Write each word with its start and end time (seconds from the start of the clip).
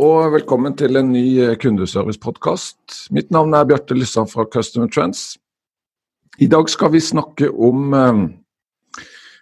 og 0.00 0.32
velkommen 0.32 0.72
til 0.78 0.96
en 0.96 1.10
ny 1.12 1.24
eh, 1.44 1.56
kundeservice-podkast. 1.60 3.10
Mitt 3.12 3.28
navn 3.34 3.52
er 3.56 3.66
Bjarte 3.68 3.96
Lyssan 3.96 4.28
fra 4.30 4.46
Customer 4.48 4.88
Trends. 4.88 5.34
I 6.40 6.48
dag 6.48 6.70
skal 6.72 6.94
vi 6.94 7.02
snakke 7.04 7.50
om 7.52 7.92
um, 7.92 8.22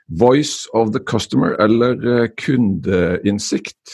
Voice 0.08 0.66
of 0.74 0.90
the 0.96 0.98
Customer, 0.98 1.54
eller 1.62 1.94
uh, 2.02 2.24
kundeinnsikt. 2.40 3.92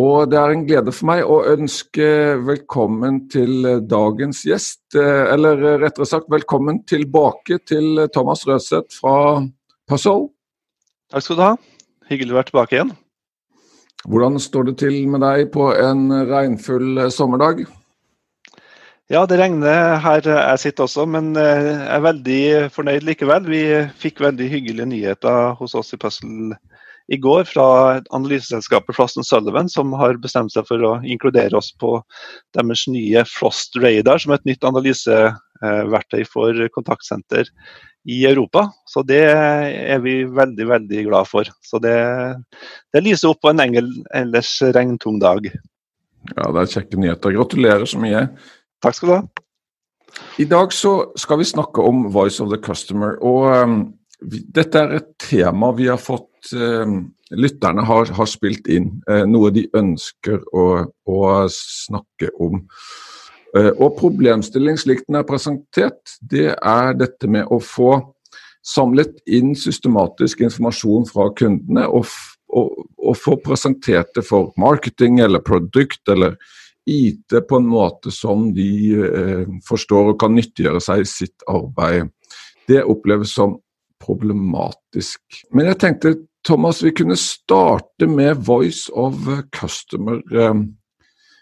Og 0.00 0.30
det 0.32 0.38
er 0.40 0.54
en 0.54 0.64
glede 0.64 0.94
for 0.96 1.10
meg 1.10 1.26
å 1.28 1.42
ønske 1.50 2.08
velkommen 2.46 3.26
til 3.28 3.66
dagens 3.90 4.46
gjest. 4.48 4.80
Eller 4.96 5.60
rettere 5.82 6.08
sagt 6.08 6.30
velkommen 6.32 6.80
tilbake 6.88 7.58
til 7.68 8.06
Thomas 8.14 8.46
Røseth 8.48 8.96
fra 9.02 9.42
Puzzle. 9.90 10.30
Takk 11.12 11.26
skal 11.26 11.36
du 11.36 11.46
ha. 11.50 11.54
Hyggelig 12.08 12.32
å 12.32 12.40
være 12.40 12.52
tilbake 12.54 12.78
igjen. 12.78 12.96
Hvordan 14.08 14.40
står 14.40 14.70
det 14.70 14.78
til 14.80 14.96
med 15.12 15.20
deg 15.24 15.50
på 15.52 15.70
en 15.76 16.08
regnfull 16.30 17.04
sommerdag? 17.12 17.66
Ja, 19.10 19.24
det 19.26 19.40
regner 19.40 19.98
her 20.00 20.22
jeg 20.22 20.62
sitter 20.62 20.86
også, 20.86 21.04
men 21.10 21.32
jeg 21.34 21.72
er 21.90 22.04
veldig 22.04 22.42
fornøyd 22.72 23.04
likevel. 23.08 23.48
Vi 23.50 23.62
fikk 23.98 24.22
veldig 24.22 24.46
hyggelige 24.52 24.86
nyheter 24.86 25.56
hos 25.58 25.74
oss 25.74 25.90
i 25.96 25.98
Puzzle 26.00 26.56
i 27.10 27.18
går 27.18 27.44
fra 27.50 27.66
analyseselskapet 28.14 28.94
Frost 28.94 29.18
Sullivan, 29.26 29.68
som 29.68 29.92
har 29.98 30.18
bestemt 30.22 30.54
seg 30.54 30.68
for 30.68 30.82
å 30.86 30.92
inkludere 31.02 31.58
oss 31.58 31.72
på 31.82 31.96
deres 32.54 32.86
nye 32.90 33.24
Frost 33.26 33.74
Radar, 33.82 34.22
som 34.22 34.30
er 34.30 34.38
et 34.38 34.52
nytt 34.52 34.66
analyseverktøy 35.60 36.24
for 36.28 36.68
kontaktsenter 36.74 37.48
i 38.08 38.24
Europa. 38.26 38.68
Så 38.86 39.02
det 39.06 39.22
er 39.28 40.00
vi 40.00 40.24
veldig, 40.24 40.66
veldig 40.68 41.04
glad 41.08 41.28
for. 41.28 41.44
Så 41.62 41.78
det, 41.78 41.96
det 42.92 43.04
lyser 43.04 43.30
opp 43.30 43.42
på 43.42 43.50
en 43.52 43.60
engel, 43.60 43.90
ellers 44.14 44.56
regntung 44.74 45.20
dag. 45.20 45.46
Ja, 46.36 46.50
det 46.52 46.62
er 46.62 46.74
kjekke 46.74 47.00
nyheter. 47.00 47.36
Gratulerer 47.36 47.86
så 47.88 48.00
mye. 48.00 48.26
Takk 48.80 48.96
skal 48.96 49.08
du 49.08 49.14
ha. 49.18 49.22
I 50.42 50.44
dag 50.48 50.72
så 50.74 51.12
skal 51.20 51.38
vi 51.40 51.48
snakke 51.48 51.84
om 51.86 52.08
Voice 52.12 52.42
of 52.42 52.50
the 52.50 52.58
Customer. 52.58 53.16
og 53.22 53.46
um, 53.62 53.80
vi, 54.20 54.42
Dette 54.48 54.80
er 54.80 54.96
et 54.98 55.12
tema 55.22 55.70
vi 55.76 55.86
har 55.88 56.00
fått 56.00 56.52
um, 56.52 57.12
Lytterne 57.30 57.84
har, 57.86 58.10
har, 58.10 58.26
spilt 58.26 58.66
inn 58.66 58.88
uh, 59.06 59.22
noe 59.22 59.52
de 59.54 59.68
ønsker 59.78 60.40
å, 60.50 60.64
å 61.06 61.20
snakke 61.54 62.32
om. 62.42 62.64
Eh, 63.56 63.72
og 63.76 63.96
problemstilling 63.98 64.78
slik 64.78 65.04
den 65.08 65.18
er 65.20 65.26
presentert, 65.26 66.16
det 66.20 66.52
er 66.54 66.96
dette 66.98 67.30
med 67.30 67.50
å 67.50 67.60
få 67.62 67.96
samlet 68.66 69.16
inn 69.26 69.54
systematisk 69.56 70.42
informasjon 70.44 71.06
fra 71.08 71.30
kundene 71.36 71.86
og, 71.88 72.06
og, 72.52 72.74
og 73.00 73.16
få 73.18 73.38
presentert 73.42 74.12
det 74.14 74.26
for 74.28 74.52
marketing 74.60 75.22
eller 75.24 75.42
produkt 75.42 76.12
eller 76.12 76.36
IT 76.90 77.34
på 77.48 77.60
en 77.60 77.68
måte 77.70 78.12
som 78.14 78.50
de 78.54 78.70
eh, 79.06 79.44
forstår 79.66 80.12
og 80.12 80.20
kan 80.20 80.34
nyttiggjøre 80.36 80.80
seg 80.84 81.02
i 81.02 81.08
sitt 81.08 81.46
arbeid. 81.50 82.10
Det 82.68 82.84
oppleves 82.86 83.34
som 83.36 83.58
problematisk. 84.00 85.20
Men 85.52 85.70
jeg 85.70 85.80
tenkte 85.82 86.14
Thomas, 86.46 86.80
vi 86.82 86.92
kunne 86.96 87.18
starte 87.20 88.08
med 88.08 88.46
Voice 88.46 88.88
of 88.96 89.18
Customer. 89.52 90.22
Eh, 90.32 90.62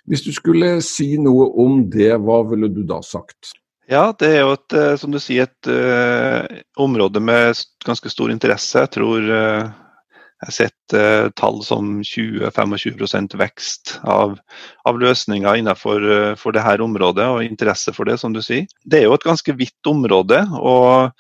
hvis 0.09 0.25
du 0.25 0.33
skulle 0.33 0.79
si 0.85 1.15
noe 1.21 1.51
om 1.61 1.83
det, 1.93 2.15
hva 2.25 2.43
ville 2.49 2.71
du 2.73 2.81
da 2.89 3.03
sagt? 3.05 3.53
Ja, 3.89 4.11
det 4.21 4.29
er 4.37 4.43
jo 4.45 4.55
et, 4.57 4.73
eh, 4.77 4.95
som 5.01 5.13
du 5.13 5.19
sier, 5.21 5.49
et 5.49 5.69
uh, 5.73 6.45
område 6.77 7.23
med 7.25 7.57
ganske 7.87 8.11
stor 8.13 8.33
interesse. 8.33 8.83
Jeg 8.85 8.93
tror 8.99 9.25
uh, 9.25 9.65
jeg 9.65 10.45
har 10.45 10.55
sett 10.55 10.97
uh, 10.97 11.31
tall 11.41 11.63
som 11.65 11.97
20-25 12.05 13.33
vekst 13.41 13.97
av, 14.05 14.37
av, 14.85 15.01
løsninger 15.01 15.63
innenfor 15.63 16.05
for 16.37 16.57
dette 16.57 16.85
området, 16.85 17.31
og 17.33 17.49
interesse 17.49 17.97
for 17.97 18.09
det, 18.09 18.19
som 18.21 18.37
du 18.37 18.43
sier. 18.45 18.69
Det 18.85 19.01
er 19.01 19.09
jo 19.09 19.17
et 19.17 19.29
ganske 19.29 19.57
vidt 19.57 19.93
område. 19.93 20.45
og 20.61 21.13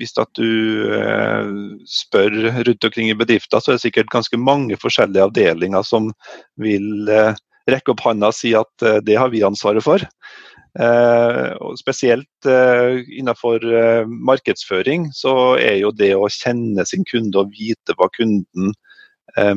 hvis 0.00 0.14
at 0.16 0.30
du 0.32 0.94
spør 1.84 2.30
rundt 2.64 2.84
omkring 2.88 3.10
i 3.12 3.16
bedrifter, 3.20 3.60
så 3.60 3.74
er 3.74 3.76
det 3.76 3.82
sikkert 3.82 4.08
ganske 4.08 4.38
mange 4.40 4.78
forskjellige 4.80 5.26
avdelinger 5.26 5.84
som 5.84 6.06
vil 6.56 7.04
rekke 7.72 7.94
opp 7.94 8.04
hånda 8.04 8.30
og 8.30 8.36
si 8.36 8.54
at 8.58 8.86
uh, 8.86 8.98
det 9.04 9.18
har 9.20 9.32
vi 9.32 9.44
ansvaret 9.46 9.84
for. 9.84 10.04
Og 10.70 11.72
spesielt 11.80 12.46
uh, 12.46 13.00
innenfor 13.10 13.64
markedsføring 14.06 15.08
så 15.18 15.56
er 15.58 15.80
jo 15.80 15.90
det 15.90 16.12
å 16.14 16.28
kjenne 16.30 16.84
sin 16.86 17.02
kunde 17.10 17.40
og 17.42 17.50
vite 17.56 17.96
hva 17.98 18.06
kunden 18.14 18.70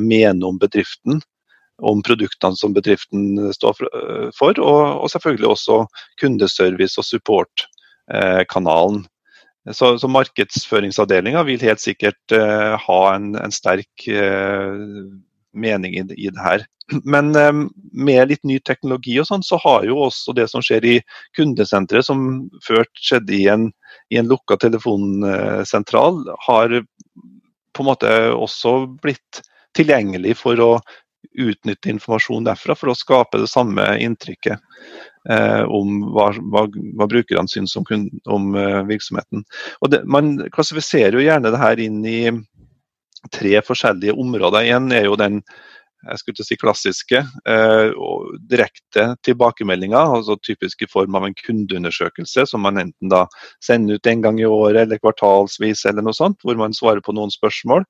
mener 0.02 0.48
om 0.48 0.58
bedriften, 0.58 1.20
om 1.86 2.02
produktene 2.06 2.58
som 2.58 2.74
bedriften 2.74 3.38
står 3.54 3.78
for, 4.34 4.58
og, 4.58 4.82
og 5.02 5.10
selvfølgelig 5.10 5.48
også 5.52 5.78
kundeservice 6.22 6.98
og 6.98 7.06
support-kanalen. 7.06 9.04
Så, 9.70 9.94
så 10.02 10.10
markedsføringsavdelinga 10.10 11.46
vil 11.46 11.62
helt 11.66 11.82
sikkert 11.82 12.34
ha 12.86 13.00
en, 13.14 13.32
en 13.38 13.54
sterk 13.54 14.06
mening 15.54 15.96
i, 15.98 16.04
i 16.16 16.30
det 16.30 16.42
her. 16.42 16.64
Men 17.14 17.32
um, 17.36 17.68
med 17.92 18.28
litt 18.30 18.44
ny 18.44 18.58
teknologi 18.60 19.16
og 19.20 19.28
sånn, 19.30 19.46
så 19.46 19.58
har 19.62 19.86
jo 19.88 20.02
også 20.06 20.34
det 20.36 20.48
som 20.52 20.64
skjer 20.64 20.86
i 20.88 20.96
kundesenteret, 21.36 22.06
som 22.06 22.50
før 22.66 22.84
skjedde 23.00 23.36
i 23.36 23.46
en, 23.52 23.70
i 24.12 24.20
en 24.20 24.28
lukka 24.30 24.58
telefonsentral, 24.62 26.22
har 26.48 26.80
på 27.74 27.82
en 27.82 27.90
måte 27.90 28.12
også 28.34 28.84
blitt 29.02 29.42
tilgjengelig 29.74 30.36
for 30.38 30.60
å 30.62 30.70
utnytte 31.34 31.90
informasjon 31.90 32.46
derfra 32.46 32.76
for 32.78 32.92
å 32.92 32.96
skape 32.98 33.40
det 33.42 33.50
samme 33.50 33.82
inntrykket 34.02 34.60
eh, 35.30 35.62
om 35.62 36.04
hva, 36.14 36.28
hva, 36.38 36.66
hva, 36.68 37.08
brukerne 37.10 37.50
syns 37.50 37.74
om, 37.80 37.86
om 38.30 38.54
uh, 38.54 38.82
virksomheten. 38.86 39.42
Det, 39.90 40.04
man 40.06 40.36
klassifiserer 40.54 41.18
jo 41.18 41.24
gjerne 41.24 41.50
det 41.50 41.62
her 41.62 41.82
inn 41.82 42.04
i 42.06 42.20
tre 43.32 43.60
forskjellige 43.64 44.16
områder. 44.16 44.66
Én 44.74 44.92
er 44.92 45.08
jo 45.08 45.16
den 45.20 45.42
jeg 46.04 46.20
skulle 46.20 46.34
ikke 46.34 46.46
si 46.46 46.56
klassiske, 46.60 47.20
eh, 47.48 47.94
direkte 48.50 49.06
tilbakemeldinger, 49.24 50.12
altså 50.18 50.36
typisk 50.42 50.84
i 50.84 50.90
form 50.90 51.16
av 51.16 51.26
en 51.26 51.36
kundeundersøkelse 51.38 52.46
som 52.50 52.64
man 52.66 52.80
enten 52.82 53.12
da 53.12 53.24
sender 53.64 53.96
ut 53.96 54.10
en 54.10 54.24
gang 54.24 54.40
i 54.40 54.48
året 54.48 54.82
eller 54.84 55.00
kvartalsvis 55.00 55.84
eller 55.88 56.04
noe 56.04 56.16
sånt, 56.16 56.40
hvor 56.44 56.58
man 56.60 56.76
svarer 56.76 57.00
på 57.04 57.14
noen 57.16 57.32
spørsmål. 57.32 57.86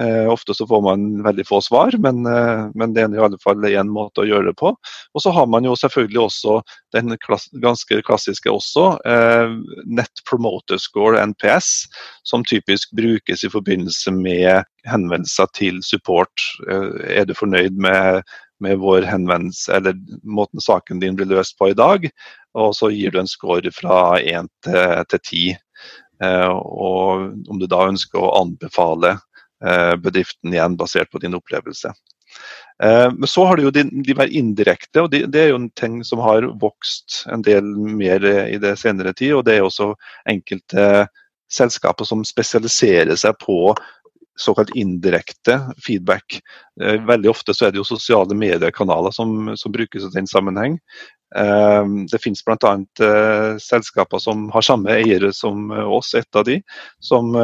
Eh, 0.00 0.30
ofte 0.30 0.54
så 0.54 0.66
får 0.66 0.82
man 0.82 1.22
veldig 1.22 1.46
få 1.46 1.58
svar, 1.60 1.94
men, 1.98 2.26
eh, 2.26 2.68
men 2.74 2.92
det 2.94 3.02
er 3.02 3.14
i 3.16 3.24
alle 3.24 3.38
fall 3.42 3.64
én 3.66 3.90
måte 3.90 4.22
å 4.22 4.28
gjøre 4.28 4.52
det 4.52 4.56
på. 4.60 4.70
Og 5.14 5.22
så 5.24 5.32
har 5.34 5.48
man 5.50 5.66
jo 5.66 5.74
selvfølgelig 5.74 6.20
også 6.22 6.54
den 6.94 7.16
klass, 7.18 7.48
ganske 7.58 7.98
klassiske 8.06 8.52
også, 8.52 8.86
eh, 9.04 9.56
Net 9.86 10.22
Promoter 10.28 10.78
Score, 10.78 11.18
NPS, 11.18 11.88
som 12.22 12.44
typisk 12.44 12.94
brukes 12.94 13.42
i 13.42 13.50
forbindelse 13.50 14.14
med 14.14 14.62
henvendelser 14.86 15.50
til 15.58 15.82
support. 15.82 16.46
Eh, 16.70 17.18
er 17.18 17.24
du 17.26 17.34
fornøyd 17.34 17.74
med, 17.74 18.22
med 18.60 18.78
vår 18.78 19.02
henvendelse, 19.02 19.74
eller 19.74 19.98
måten 20.22 20.62
saken 20.62 21.00
din 21.02 21.16
blir 21.16 21.26
løst 21.26 21.58
på 21.58 21.72
i 21.72 21.78
dag? 21.78 22.06
Og 22.54 22.74
så 22.74 22.94
gir 22.94 23.10
du 23.10 23.18
en 23.18 23.30
score 23.30 23.70
fra 23.74 24.20
1 24.22 24.46
til 25.10 25.18
10. 25.18 25.56
Eh, 26.22 26.48
og 26.50 27.50
om 27.50 27.58
du 27.60 27.66
da 27.70 27.84
ønsker 27.86 28.18
å 28.18 28.34
anbefale 28.40 29.16
bedriften 30.04 30.54
igjen, 30.54 30.76
basert 30.78 31.10
på 31.10 31.20
din 31.22 31.34
opplevelse. 31.34 31.90
Men 32.78 33.26
så 33.26 33.46
har 33.48 33.58
du 33.58 33.64
jo 33.64 33.72
de, 33.74 33.82
de 34.06 34.14
mer 34.14 34.30
indirekte, 34.30 35.02
og 35.02 35.08
det, 35.10 35.24
det, 35.34 35.40
er 35.40 35.48
jo 35.50 35.58
en 35.58 35.70
ting 35.74 35.96
som 36.06 36.20
har 36.22 36.46
vokst 36.62 37.24
en 37.32 37.42
del 37.42 37.72
mer 37.98 38.22
i 38.44 38.60
det 38.62 38.76
senere 38.78 39.14
tid. 39.18 39.32
Og 39.34 39.42
det 39.48 39.56
er 39.56 39.66
også 39.66 39.90
enkelte 40.30 41.08
selskaper 41.50 42.06
som 42.06 42.24
spesialiserer 42.28 43.16
seg 43.18 43.38
på 43.42 43.74
såkalt 44.38 44.70
indirekte 44.74 45.60
feedback. 45.86 46.40
Eh, 46.82 47.04
veldig 47.06 47.30
ofte 47.30 47.54
så 47.54 47.66
er 47.66 47.74
det 47.74 47.80
jo 47.80 47.88
sosiale 47.88 48.36
mediekanaler 48.38 49.10
som, 49.14 49.54
som 49.56 49.74
brukes 49.74 50.04
i 50.04 50.12
den 50.14 50.28
sammenheng. 50.30 50.78
Eh, 51.36 51.84
det 52.12 52.20
finnes 52.22 52.44
bl.a. 52.46 52.74
Selskaper 53.62 54.22
som 54.22 54.48
har 54.54 54.66
samme 54.66 54.94
eiere 55.00 55.32
som 55.34 55.70
oss, 55.70 56.14
et 56.14 56.38
av 56.38 56.46
de, 56.48 56.60
som 57.02 57.34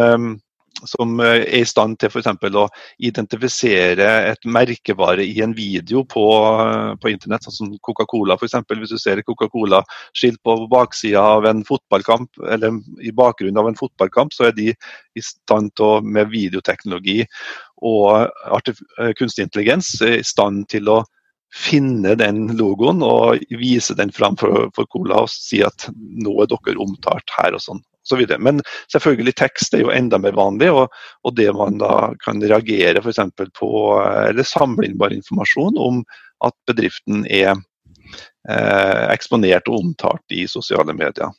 som 0.82 1.20
eh, 1.20 1.44
er 1.44 1.62
i 1.62 1.68
stand 1.68 1.98
til 2.00 2.10
f.eks. 2.10 2.28
å 2.58 2.66
identifisere 3.06 4.08
et 4.32 4.48
merkevare 4.48 5.24
i 5.24 5.40
en 5.44 5.54
video 5.56 6.04
på, 6.08 6.24
på 7.00 7.12
internett, 7.12 7.46
sånn 7.46 7.56
som 7.56 7.72
Coca-Cola 7.84 8.36
f.eks. 8.38 8.58
Hvis 8.72 8.94
du 8.94 8.98
ser 9.00 9.22
Coca-Cola-skilt 9.26 10.42
på 10.44 10.56
baksida 10.72 11.22
av 11.38 11.48
en 11.50 11.64
fotballkamp, 11.66 12.42
eller 12.50 12.80
i 13.00 13.14
bakgrunnen 13.14 13.60
av 13.60 13.70
en 13.70 13.78
fotballkamp, 13.78 14.34
så 14.34 14.48
er 14.50 14.58
de 14.58 14.70
i 14.72 15.24
stand 15.24 15.74
til 15.78 15.86
å, 15.86 16.04
med 16.04 16.32
videoteknologi 16.32 17.22
og 17.84 18.30
kunstig 19.18 19.44
intelligens 19.44 19.90
i 20.06 20.22
stand 20.24 20.64
til 20.72 20.88
å 20.88 21.02
finne 21.54 22.16
den 22.18 22.48
logoen 22.58 23.02
og 23.06 23.42
vise 23.60 23.94
den 23.98 24.10
fram 24.14 24.38
for, 24.40 24.70
for 24.74 24.88
Cola 24.90 25.22
og 25.24 25.30
si 25.30 25.60
at 25.62 25.86
nå 25.94 26.34
er 26.42 26.50
dere 26.50 26.80
omtalt 26.82 27.34
her 27.36 27.54
og 27.54 27.62
sånn 27.62 27.82
videre. 28.12 28.38
Men 28.38 28.60
selvfølgelig 28.92 29.36
tekst 29.40 29.74
er 29.74 29.84
jo 29.84 29.92
enda 29.94 30.20
mer 30.20 30.36
vanlig, 30.36 30.70
og, 30.72 30.92
og 31.24 31.36
det 31.38 31.50
man 31.56 31.78
da 31.80 32.12
kan 32.24 32.42
reagere 32.42 33.02
f.eks. 33.02 33.22
på, 33.58 33.70
eller 34.28 34.48
samle 34.48 34.88
inn 34.88 34.98
bare 35.00 35.18
informasjon 35.18 35.80
om 35.80 36.02
at 36.44 36.56
bedriften 36.68 37.24
er 37.30 37.54
eh, 37.54 39.04
eksponert 39.14 39.68
og 39.70 39.80
omtalt 39.80 40.36
i 40.36 40.46
sosiale 40.50 40.96
medier. 40.96 41.32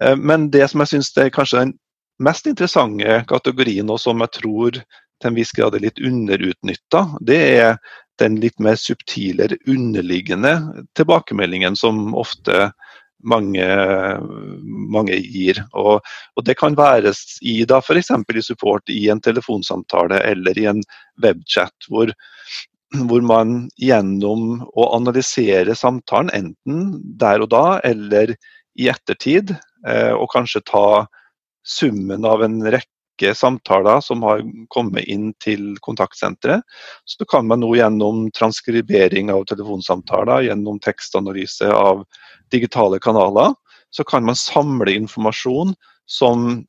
Eh, 0.00 0.16
men 0.16 0.50
det 0.54 0.68
som 0.70 0.84
jeg 0.84 0.94
syns 0.94 1.12
er 1.18 1.32
kanskje 1.34 1.66
den 1.66 1.76
mest 2.22 2.46
interessante 2.46 3.22
kategorien, 3.30 3.90
og 3.90 4.00
som 4.00 4.22
jeg 4.22 4.36
tror 4.38 4.78
til 4.78 5.30
en 5.30 5.38
viss 5.38 5.52
grad 5.54 5.74
er 5.74 5.86
litt 5.86 6.00
underutnytta, 6.02 7.06
det 7.24 7.40
er 7.58 7.76
den 8.20 8.36
litt 8.42 8.58
mer 8.62 8.76
subtilere 8.78 9.56
underliggende 9.70 10.84
tilbakemeldingen 10.98 11.76
som 11.78 12.12
ofte 12.18 12.70
mange, 13.22 13.66
mange 14.92 15.16
gir. 15.22 15.62
Og, 15.72 16.02
og, 16.36 16.44
Det 16.44 16.56
kan 16.58 16.76
være 16.78 17.14
i 17.42 17.62
da 17.68 17.80
f.eks. 17.80 18.10
i 18.10 18.42
support 18.42 18.88
i 18.90 19.08
en 19.12 19.20
telefonsamtale 19.20 20.20
eller 20.26 20.58
i 20.58 20.68
en 20.70 20.82
webchat, 21.22 21.88
hvor, 21.88 22.12
hvor 23.08 23.26
man 23.26 23.68
gjennom 23.80 24.62
å 24.74 24.88
analysere 24.96 25.76
samtalen, 25.78 26.32
enten 26.34 27.00
der 27.18 27.42
og 27.44 27.52
da 27.54 27.80
eller 27.84 28.34
i 28.78 28.88
ettertid, 28.88 29.54
eh, 29.86 30.12
og 30.12 30.30
kanskje 30.32 30.64
ta 30.68 30.86
summen 31.62 32.24
av 32.26 32.42
en 32.42 32.58
rekke 32.64 32.91
rekke 33.22 33.34
samtaler 33.34 34.00
som 34.00 34.22
har 34.22 34.42
kommet 34.68 35.04
inn 35.04 35.32
til 35.40 35.76
kontaktsenteret. 35.80 36.62
Så 37.04 37.24
kan 37.24 37.46
man 37.46 37.60
nå 37.60 37.74
gjennom 37.76 38.30
transkribering 38.32 39.30
av 39.30 39.44
telefonsamtaler, 39.46 40.42
gjennom 40.48 40.80
tekstanalyse 40.80 41.70
av 41.70 42.04
digitale 42.50 42.98
kanaler, 42.98 43.54
så 43.90 44.04
kan 44.04 44.24
man 44.24 44.36
samle 44.36 44.92
informasjon 44.92 45.74
som 46.06 46.64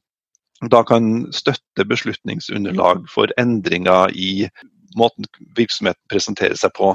da 0.70 0.84
kan 0.84 1.32
støtte 1.34 1.86
beslutningsunderlag 1.86 3.08
for 3.10 3.28
endringer 3.38 4.12
i 4.16 4.48
måten 4.96 5.26
virksomheten 5.58 6.04
presenterer 6.10 6.56
seg 6.56 6.72
på. 6.78 6.94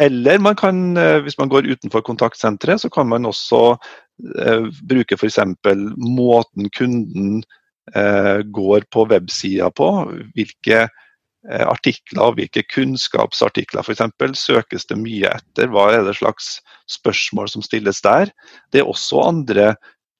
Eller 0.00 0.38
man 0.38 0.56
kan, 0.56 0.96
eh, 0.96 1.20
hvis 1.20 1.38
man 1.38 1.48
går 1.48 1.68
utenfor 1.68 2.00
kontaktsenteret, 2.00 2.80
så 2.80 2.90
kan 2.90 3.08
man 3.08 3.26
også 3.26 3.76
eh, 4.40 4.66
bruke 4.88 5.14
f.eks. 5.14 5.38
måten 5.96 6.70
kunden 6.70 7.44
går 8.46 8.84
på 8.94 9.06
websida 9.10 9.70
på. 9.74 9.88
Hvilke 10.36 10.84
eh, 10.84 11.64
artikler 11.66 12.28
og 12.28 12.38
hvilke 12.38 12.62
kunnskapsartikler 12.70 13.82
f.eks. 13.82 14.04
søkes 14.38 14.86
det 14.86 14.98
mye 15.00 15.32
etter? 15.34 15.70
Hva 15.72 15.88
er 15.92 16.06
det 16.06 16.18
slags 16.20 16.60
spørsmål 16.90 17.50
som 17.50 17.64
stilles 17.66 18.02
der? 18.04 18.30
Det 18.72 18.82
er 18.82 18.90
også 18.90 19.24
andre 19.26 19.72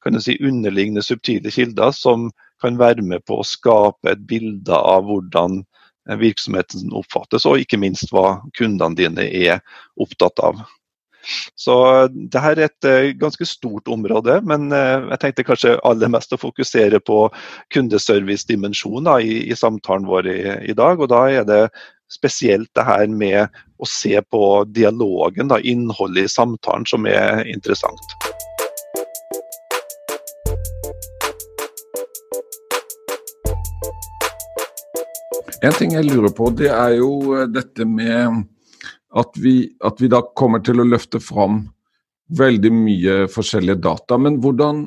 kan 0.03 0.19
si, 0.20 0.35
underliggende 0.43 1.03
subtile 1.03 1.50
kilder 1.55 1.93
som 1.94 2.31
kan 2.62 2.79
være 2.79 3.03
med 3.06 3.25
på 3.26 3.38
å 3.41 3.47
skape 3.47 4.12
et 4.12 4.26
bilde 4.26 4.75
av 4.75 5.06
hvordan 5.06 5.61
eh, 5.62 6.19
virksomheten 6.19 6.93
oppfattes, 6.94 7.47
og 7.47 7.62
ikke 7.62 7.81
minst 7.82 8.11
hva 8.14 8.41
kundene 8.59 8.99
dine 8.99 9.26
er 9.26 9.62
opptatt 10.03 10.43
av. 10.43 10.62
Så 11.58 11.76
det 12.12 12.42
her 12.42 12.58
er 12.58 12.69
et 12.69 12.88
uh, 12.88 13.12
ganske 13.19 13.46
stort 13.48 13.88
område, 13.92 14.40
men 14.48 14.69
uh, 14.74 15.08
jeg 15.12 15.22
tenkte 15.22 15.46
kanskje 15.46 15.78
aller 15.88 16.12
mest 16.12 16.34
å 16.34 16.40
fokusere 16.40 17.02
på 17.04 17.24
kundeservice-dimensjonen 17.74 19.10
i, 19.22 19.42
i, 19.50 19.58
samtalen 19.58 20.08
vår 20.10 20.30
i, 20.32 20.40
i, 20.72 20.76
dag. 20.78 21.00
og 21.00 21.12
Da 21.12 21.24
er 21.30 21.48
det 21.48 21.62
spesielt 22.12 22.70
det 22.76 22.84
her 22.84 23.06
med 23.08 23.62
å 23.82 23.88
se 23.88 24.19
på 24.30 24.44
dialogen, 24.69 25.48
da, 25.50 25.58
innholdet 25.58 26.28
i 26.28 26.32
samtalen, 26.32 26.86
som 26.88 27.08
er 27.08 27.46
interessant. 27.48 28.18
En 35.62 35.75
ting 35.78 35.92
jeg 35.94 36.08
lurer 36.08 36.32
på, 36.34 36.48
det 36.58 36.72
er 36.75 36.96
jo 36.98 37.36
eh, 37.36 37.46
dette 37.46 37.86
med 37.86 38.42
at 39.19 39.37
vi, 39.37 39.73
at 39.85 40.00
vi, 40.00 40.09
da 40.09 40.23
kommer 40.38 40.62
til 40.64 40.81
å 40.81 40.88
løfte 40.88 41.20
fram 41.20 41.67
veldig 42.32 42.73
mye 42.73 43.17
forskjellige 43.32 43.82
data. 43.85 44.19
Men 44.19 44.38
hvordan 44.41 44.87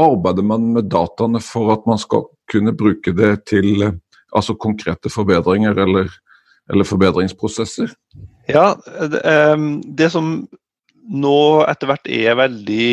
arbeider 0.00 0.46
man 0.46 0.72
med 0.74 0.90
dataene 0.90 1.40
for 1.44 1.70
at 1.74 1.84
man 1.86 2.00
skal 2.02 2.26
kunne 2.50 2.74
bruke 2.76 3.14
det 3.14 3.46
til 3.50 3.86
altså 4.34 4.56
konkrete 4.58 5.12
forbedringer 5.12 5.78
eller, 5.86 6.10
eller 6.72 6.88
forbedringsprosesser? 6.88 7.94
Ja, 8.50 8.74
det, 9.10 9.22
det 9.96 10.10
som 10.12 10.34
nå 11.04 11.38
etter 11.68 11.90
hvert 11.90 12.10
er 12.10 12.40
veldig 12.40 12.90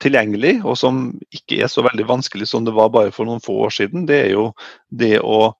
tilgjengelig, 0.00 0.60
og 0.64 0.78
som 0.80 1.02
ikke 1.34 1.60
er 1.64 1.68
så 1.68 1.84
veldig 1.84 2.06
vanskelig 2.08 2.48
som 2.48 2.64
det 2.64 2.72
var 2.76 2.92
bare 2.94 3.12
for 3.12 3.28
noen 3.28 3.42
få 3.44 3.58
år 3.66 3.74
siden, 3.76 4.06
det 4.08 4.22
er 4.24 4.30
jo 4.32 4.46
det 4.88 5.18
å 5.20 5.52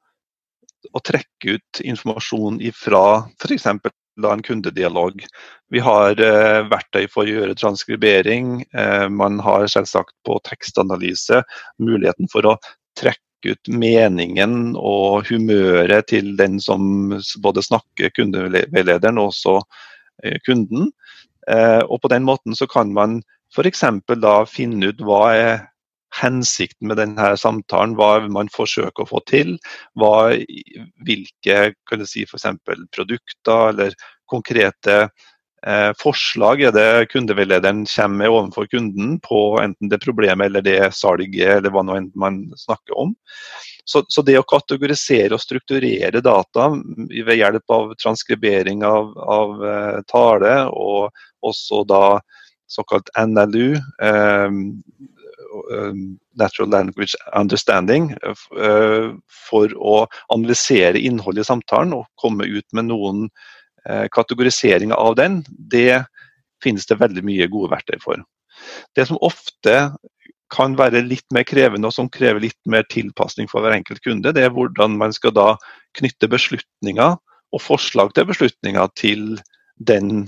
å 0.93 1.03
trekke 1.05 1.57
ut 1.57 1.81
informasjon 1.85 2.61
fra 2.77 3.05
f.eks. 3.41 3.67
en 3.67 4.43
kundedialog. 4.45 5.23
Vi 5.73 5.81
har 5.81 6.21
eh, 6.21 6.61
verktøy 6.69 7.07
for 7.13 7.25
å 7.25 7.31
gjøre 7.31 7.57
transkribering. 7.57 8.63
Eh, 8.75 9.09
man 9.09 9.41
har 9.45 9.69
selvsagt 9.71 10.15
på 10.27 10.39
tekstanalyse 10.49 11.43
muligheten 11.81 12.29
for 12.33 12.49
å 12.53 12.57
trekke 12.99 13.55
ut 13.55 13.71
meningen 13.73 14.75
og 14.77 15.31
humøret 15.31 16.11
til 16.13 16.35
den 16.37 16.59
som 16.61 17.15
både 17.41 17.65
snakker 17.65 18.13
kundeveilederen 18.17 19.21
og 19.21 19.33
også 19.33 19.57
eh, 20.25 20.37
kunden. 20.45 20.91
Eh, 21.49 21.81
og 21.87 22.03
på 22.03 22.13
den 22.13 22.27
måten 22.29 22.57
så 22.57 22.69
kan 22.69 22.93
man 22.93 23.21
f.eks. 23.55 23.85
da 24.21 24.37
finne 24.47 24.93
ut 24.93 25.01
hva 25.03 25.23
er 25.35 25.55
hensikten 26.21 26.91
med 26.91 27.01
denne 27.01 27.33
samtalen, 27.41 27.97
hva 27.99 28.27
man 28.33 28.51
forsøker 28.53 29.05
å 29.05 29.11
få 29.11 29.23
til. 29.31 29.57
Hva, 29.99 30.31
hvilke 31.07 31.73
si, 32.09 32.27
for 32.29 32.61
produkter 32.95 33.73
eller 33.73 33.97
konkrete 34.31 34.99
eh, 35.67 35.91
forslag 36.01 36.63
er 36.69 36.77
det 36.77 37.09
kundeveilederen 37.13 37.87
kommer 37.89 38.23
med 38.23 38.37
overfor 38.37 38.69
kunden 38.71 39.19
på 39.25 39.43
enten 39.63 39.91
det 39.91 40.03
problemet 40.05 40.51
eller 40.51 40.65
det 40.65 40.93
salget 40.97 41.59
eller 41.59 41.75
hva 41.75 41.85
man 41.85 42.45
snakker 42.57 42.99
om. 42.99 43.17
Så, 43.85 44.05
så, 44.09 44.23
det 44.23 44.37
å 44.39 44.47
kategorisere 44.47 45.35
og 45.35 45.43
strukturere 45.43 46.21
data 46.23 46.69
ved 46.71 47.33
hjelp 47.35 47.73
av 47.75 47.95
transkribering 47.99 48.85
av, 48.87 49.09
av 49.19 49.65
uh, 49.65 49.97
tale, 50.07 50.53
og 50.71 51.11
også 51.43 51.83
da 51.89 52.21
såkalt 52.71 53.11
NLU, 53.19 53.75
eh, 53.75 54.51
natural 56.39 56.71
Language 56.71 57.17
Understanding 57.35 58.15
uh, 58.25 59.13
for 59.49 59.73
å 59.77 59.97
analysere 60.33 61.01
innholdet 61.01 61.47
i 61.47 61.51
samtalen 61.51 61.95
og 61.97 62.09
komme 62.21 62.47
ut 62.47 62.67
med 62.77 62.91
noen 62.91 63.27
uh, 63.89 64.07
kategoriseringer 64.15 64.97
av 64.97 65.17
den, 65.21 65.41
det 65.49 66.03
finnes 66.65 66.87
det 66.87 67.01
veldig 67.01 67.25
mye 67.27 67.49
gode 67.51 67.73
verktøy 67.75 67.99
for. 68.03 68.23
Det 68.97 69.07
som 69.09 69.21
ofte 69.25 69.77
kan 70.51 70.75
være 70.79 71.05
litt 71.07 71.27
mer 71.35 71.47
krevende 71.47 71.89
og 71.89 71.95
som 71.95 72.11
krever 72.11 72.43
litt 72.43 72.59
mer 72.69 72.85
tilpasning 72.91 73.49
for 73.51 73.63
hver 73.63 73.77
enkelt 73.77 74.03
kunde, 74.05 74.35
det 74.35 74.45
er 74.45 74.55
hvordan 74.55 74.99
man 75.01 75.15
skal 75.15 75.35
da 75.37 75.49
knytte 75.99 76.31
beslutninger 76.31 77.17
og 77.51 77.63
forslag 77.63 78.13
til 78.15 78.29
beslutninger 78.31 78.91
til 78.99 79.25
den 79.87 80.27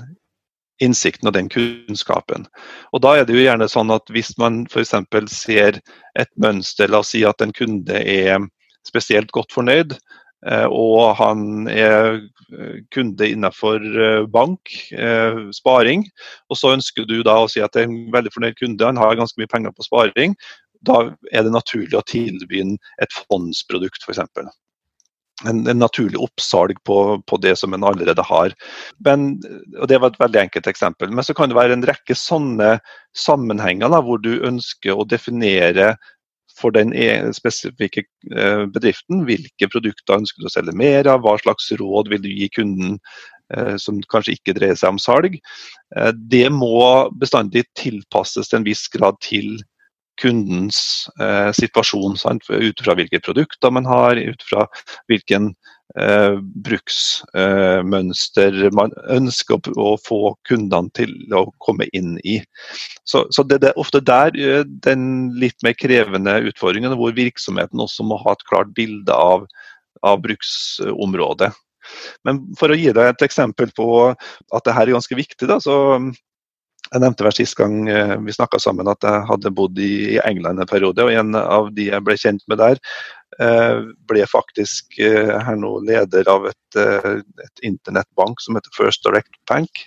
innsikten 0.80 1.28
og 1.28 1.36
den 1.36 1.50
kunnskapen. 1.52 2.46
Og 2.92 3.02
Da 3.02 3.16
er 3.16 3.26
det 3.26 3.36
jo 3.36 3.44
gjerne 3.44 3.68
sånn 3.70 3.92
at 3.94 4.08
hvis 4.12 4.36
man 4.38 4.64
f.eks. 4.70 4.94
ser 5.30 5.80
et 6.18 6.32
mønster, 6.36 6.88
la 6.88 7.02
oss 7.02 7.12
si 7.14 7.24
at 7.24 7.40
en 7.42 7.52
kunde 7.52 7.98
er 8.02 8.40
spesielt 8.86 9.30
godt 9.32 9.52
fornøyd, 9.52 9.94
eh, 10.46 10.66
og 10.66 11.14
han 11.20 11.68
er 11.70 12.18
eh, 12.52 12.80
kunde 12.94 13.28
innenfor 13.28 13.78
eh, 13.78 14.24
bank, 14.26 14.74
sparing, 15.54 16.08
og 16.50 16.58
så 16.58 16.74
ønsker 16.76 17.06
du 17.06 17.22
da 17.22 17.42
å 17.42 17.48
si 17.50 17.62
at 17.62 17.74
det 17.74 17.84
er 17.84 17.90
en 17.90 18.10
veldig 18.14 18.34
fornøyd 18.34 18.58
kunde, 18.58 18.86
han 18.86 19.00
har 19.00 19.18
ganske 19.18 19.38
mye 19.40 19.50
penger 19.50 19.74
på 19.76 19.86
sparing, 19.86 20.36
da 20.82 21.12
er 21.30 21.46
det 21.46 21.54
naturlig 21.54 21.94
å 21.94 22.06
tilby 22.10 22.64
et 22.98 23.20
fondsprodukt 23.30 24.02
f.eks 24.02 24.26
en, 25.48 25.66
en, 25.66 25.78
naturlig 25.78 26.20
oppsalg 26.22 26.78
på, 26.86 26.96
på, 27.26 27.38
det 27.42 27.56
som 27.58 27.74
en 27.74 27.84
allerede 27.84 28.22
har. 28.26 28.54
Men, 29.04 29.34
og 29.80 29.88
Det 29.88 29.98
var 30.00 30.12
et 30.12 30.20
veldig 30.20 30.40
enkelt 30.46 30.68
eksempel. 30.70 31.10
Men 31.10 31.26
så 31.26 31.34
kan 31.34 31.50
det 31.50 31.58
være 31.58 31.76
en 31.78 31.86
rekke 31.88 32.16
sånne 32.18 32.76
sammenhenger 33.16 33.92
da, 33.92 34.02
hvor 34.04 34.22
du 34.22 34.34
ønsker 34.46 34.94
å 34.96 35.08
definere 35.08 35.94
for 36.60 36.74
den 36.74 36.92
e, 36.94 37.08
spesifikke 37.34 38.04
eh, 38.36 38.64
bedriften. 38.70 39.24
Hvilke 39.28 39.70
produkter 39.72 40.20
ønsker 40.20 40.42
du 40.42 40.50
å 40.50 40.54
selge 40.54 40.76
mer 40.78 41.08
av, 41.10 41.24
hva 41.24 41.38
slags 41.40 41.72
råd 41.80 42.12
vil 42.12 42.22
du 42.22 42.30
gi 42.30 42.50
kunden 42.52 42.98
eh, 43.56 43.74
som 43.80 44.02
kanskje 44.12 44.36
ikke 44.36 44.54
dreier 44.58 44.78
seg 44.78 44.94
om 44.94 45.00
salg. 45.02 45.40
Det 46.32 46.46
må 46.54 47.08
bestandig 47.20 47.66
tilpasses 47.78 48.48
til 48.48 48.60
en 48.60 48.68
viss 48.68 48.86
grad 48.92 49.18
til 49.24 49.56
kundens 50.20 51.08
situasjon. 51.56 52.18
Sant? 52.20 52.48
Ut 52.50 52.82
fra 52.84 52.94
hvilke 52.98 53.20
produkter 53.24 53.72
man 53.74 53.86
har, 53.88 54.16
ut 54.20 54.42
fra 54.46 54.66
hvilken 55.10 55.52
eh, 55.98 56.36
bruksmønster 56.66 58.58
eh, 58.66 58.72
man 58.76 58.92
ønsker 59.12 59.58
å 59.76 59.96
få 60.00 60.36
kundene 60.48 60.90
til 60.96 61.12
å 61.36 61.52
komme 61.64 61.86
inn 61.96 62.18
i. 62.24 62.44
Så, 63.04 63.26
så 63.34 63.42
det, 63.46 63.62
er 63.66 63.78
ofte 63.80 64.00
der 64.04 64.30
eh, 64.38 64.64
den 64.86 65.32
litt 65.40 65.62
mer 65.66 65.74
krevende 65.78 66.40
utfordringen, 66.48 66.96
hvor 66.98 67.12
virksomheten 67.16 67.80
også 67.82 68.02
må 68.06 68.16
ha 68.22 68.32
et 68.36 68.48
klart 68.48 68.70
bilde 68.76 69.14
av, 69.14 69.46
av 70.06 70.22
bruksområdet. 70.24 71.52
Men 72.26 72.34
for 72.58 72.70
å 72.70 72.78
gi 72.78 72.92
deg 72.94 73.06
et 73.10 73.24
eksempel 73.26 73.68
på 73.76 73.86
at 74.12 74.62
dette 74.62 74.76
er 74.78 74.94
ganske 74.94 75.16
viktig, 75.18 75.46
da, 75.50 75.58
så 75.60 75.74
jeg 76.92 77.00
nevnte 77.00 77.24
vel 77.24 77.34
sist 77.34 77.56
gang 77.56 77.88
eh, 77.88 78.14
vi 78.20 78.34
snakka 78.34 78.60
sammen 78.60 78.90
at 78.90 79.04
jeg 79.06 79.24
hadde 79.30 79.52
bodd 79.56 79.78
i 79.80 80.18
England 80.26 80.60
en 80.60 80.68
periode. 80.68 81.04
og 81.04 81.12
En 81.12 81.34
av 81.38 81.70
de 81.76 81.88
jeg 81.88 82.04
ble 82.04 82.16
kjent 82.20 82.44
med 82.52 82.60
der, 82.60 82.80
eh, 83.40 83.80
ble 84.10 84.26
faktisk 84.28 84.98
eh, 85.00 85.32
her 85.46 85.56
nå 85.56 85.72
leder 85.88 86.28
av 86.28 86.50
et, 86.50 86.76
et 86.76 87.64
internettbank 87.64 88.40
som 88.44 88.58
heter 88.58 88.76
First 88.76 89.06
Direct 89.06 89.40
Bank. 89.48 89.84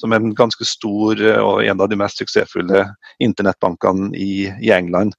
Som 0.00 0.14
er 0.14 0.22
en 0.22 0.36
ganske 0.38 0.66
stor 0.68 1.18
og 1.40 1.64
en 1.64 1.82
av 1.82 1.90
de 1.90 1.98
mest 1.98 2.22
suksessfulle 2.22 2.86
internettbankene 3.24 4.12
i, 4.14 4.46
i 4.62 4.70
England. 4.74 5.18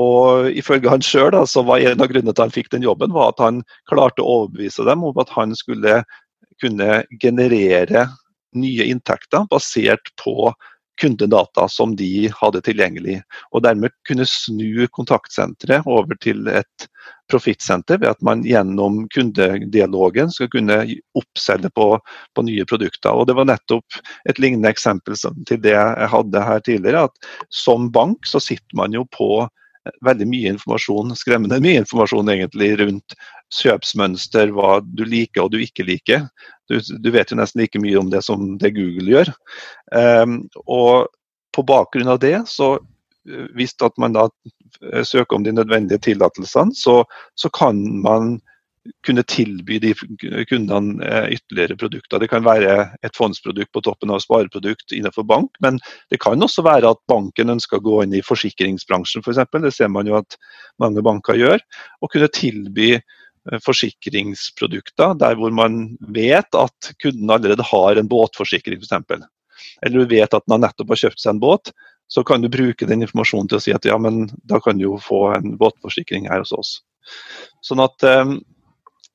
Og 0.00 0.48
Ifølge 0.56 0.90
han 0.90 1.04
sjøl 1.04 1.34
var 1.34 1.82
en 1.82 2.00
av 2.00 2.10
grunnene 2.10 2.32
til 2.32 2.46
han 2.46 2.54
fikk 2.54 2.70
den 2.72 2.86
jobben, 2.86 3.12
var 3.12 3.34
at 3.34 3.42
han 3.42 3.62
klarte 3.90 4.22
å 4.22 4.42
overbevise 4.42 4.86
dem 4.86 5.02
om 5.04 5.18
at 5.20 5.30
han 5.34 5.54
skulle 5.58 6.02
kunne 6.62 7.02
generere 7.20 8.06
nye 8.58 8.86
inntekter 8.92 9.46
basert 9.50 10.12
på 10.24 10.52
kundedata 11.00 11.68
som 11.68 11.96
de 11.96 12.30
hadde 12.36 12.60
tilgjengelig. 12.62 13.20
Og 13.50 13.64
dermed 13.64 13.94
kunne 14.08 14.26
snu 14.28 14.86
kontaktsenteret 14.94 15.88
over 15.88 16.18
til 16.22 16.46
et 16.52 16.86
profittsenter 17.32 17.98
ved 18.02 18.12
at 18.12 18.22
man 18.24 18.44
gjennom 18.46 19.02
kundedialogen 19.14 20.30
skal 20.30 20.50
kunne 20.52 20.78
oppselge 21.18 21.72
på, 21.74 21.88
på, 22.34 22.44
nye 22.46 22.66
produkter. 22.68 23.14
Og 23.14 23.26
Det 23.26 23.36
var 23.38 23.48
nettopp 23.48 23.98
et 24.28 24.38
lignende 24.42 24.70
eksempel 24.70 25.16
til 25.16 25.62
det 25.64 25.74
jeg 25.74 26.12
hadde 26.14 26.46
her 26.46 26.62
tidligere. 26.68 27.08
at 27.08 27.32
Som 27.50 27.90
bank 27.92 28.28
så 28.28 28.40
sitter 28.40 28.76
man 28.78 28.94
jo 28.94 29.06
på 29.16 29.48
veldig 30.04 30.26
mye 30.30 30.52
informasjon, 30.54 31.14
skremmende 31.18 31.58
mye 31.62 31.82
informasjon 31.82 32.30
egentlig 32.32 32.70
rundt 32.80 33.16
kjøpsmønster, 33.52 34.52
hva 34.54 34.78
du 34.84 35.04
liker 35.08 35.44
og 35.44 35.52
du 35.54 35.58
ikke 35.62 35.86
liker. 35.88 36.26
Du, 36.70 36.78
du 36.78 37.10
vet 37.14 37.32
jo 37.32 37.38
nesten 37.38 37.62
like 37.62 37.80
mye 37.82 37.98
om 38.00 38.12
det 38.12 38.22
som 38.24 38.54
det 38.62 38.74
Google 38.76 39.10
gjør. 39.10 39.32
Um, 39.92 40.38
og 40.64 41.10
på 41.52 41.64
bakgrunn 41.68 42.08
av 42.08 42.22
det, 42.22 42.38
så 42.48 42.74
eh, 42.78 43.48
hvis 43.58 43.74
at 43.84 43.98
man 44.00 44.14
da 44.16 44.28
eh, 44.92 45.02
søker 45.04 45.36
om 45.36 45.44
de 45.44 45.52
nødvendige 45.52 46.00
tillatelsene, 46.08 46.72
så, 46.78 47.02
så 47.36 47.50
kan 47.52 47.82
man 48.04 48.38
kunne 49.06 49.22
tilby 49.22 49.78
de 49.78 49.92
kundene 50.48 51.04
eh, 51.06 51.28
ytterligere 51.36 51.76
produkter. 51.78 52.18
Det 52.18 52.28
kan 52.30 52.44
være 52.44 52.74
et 53.06 53.16
fondsprodukt 53.16 53.72
på 53.74 53.82
toppen 53.86 54.10
av 54.10 54.22
spareprodukt 54.24 54.94
innenfor 54.96 55.26
bank, 55.28 55.54
men 55.62 55.78
det 56.10 56.18
kan 56.22 56.42
også 56.42 56.64
være 56.66 56.90
at 56.90 57.02
banken 57.10 57.54
ønsker 57.54 57.78
å 57.78 57.86
gå 57.86 58.00
inn 58.04 58.16
i 58.18 58.24
forsikringsbransjen 58.26 59.22
f.eks. 59.22 59.42
For 59.50 59.62
det 59.62 59.74
ser 59.76 59.92
man 59.92 60.10
jo 60.10 60.18
at 60.18 60.38
mange 60.82 61.04
banker 61.04 61.38
gjør. 61.38 61.62
Og 62.02 62.10
kunne 62.14 62.30
tilby 62.34 62.90
eh, 62.96 63.60
forsikringsprodukter 63.62 65.14
der 65.22 65.38
hvor 65.38 65.54
man 65.54 65.94
vet 66.14 66.58
at 66.58 66.92
kunden 67.02 67.30
allerede 67.30 67.66
har 67.70 67.98
en 67.98 68.10
båtforsikring 68.10 68.82
f.eks. 68.82 69.26
Eller 69.82 70.02
du 70.02 70.10
vet 70.10 70.34
at 70.34 70.46
man 70.50 70.64
nettopp 70.66 70.94
har 70.94 71.04
kjøpt 71.06 71.22
seg 71.22 71.36
en 71.36 71.42
båt, 71.42 71.74
så 72.12 72.24
kan 72.26 72.42
du 72.42 72.50
bruke 72.52 72.86
den 72.88 73.04
informasjonen 73.06 73.46
til 73.48 73.56
å 73.56 73.62
si 73.62 73.72
at 73.72 73.86
ja, 73.88 73.94
men 73.96 74.26
da 74.50 74.58
kan 74.60 74.76
du 74.76 74.84
jo 74.84 74.98
få 75.00 75.30
en 75.36 75.54
båtforsikring 75.60 76.26
her 76.28 76.42
hos 76.42 76.52
oss. 76.52 76.72
Sånn 77.64 77.80
at 77.80 78.04
um, 78.04 78.40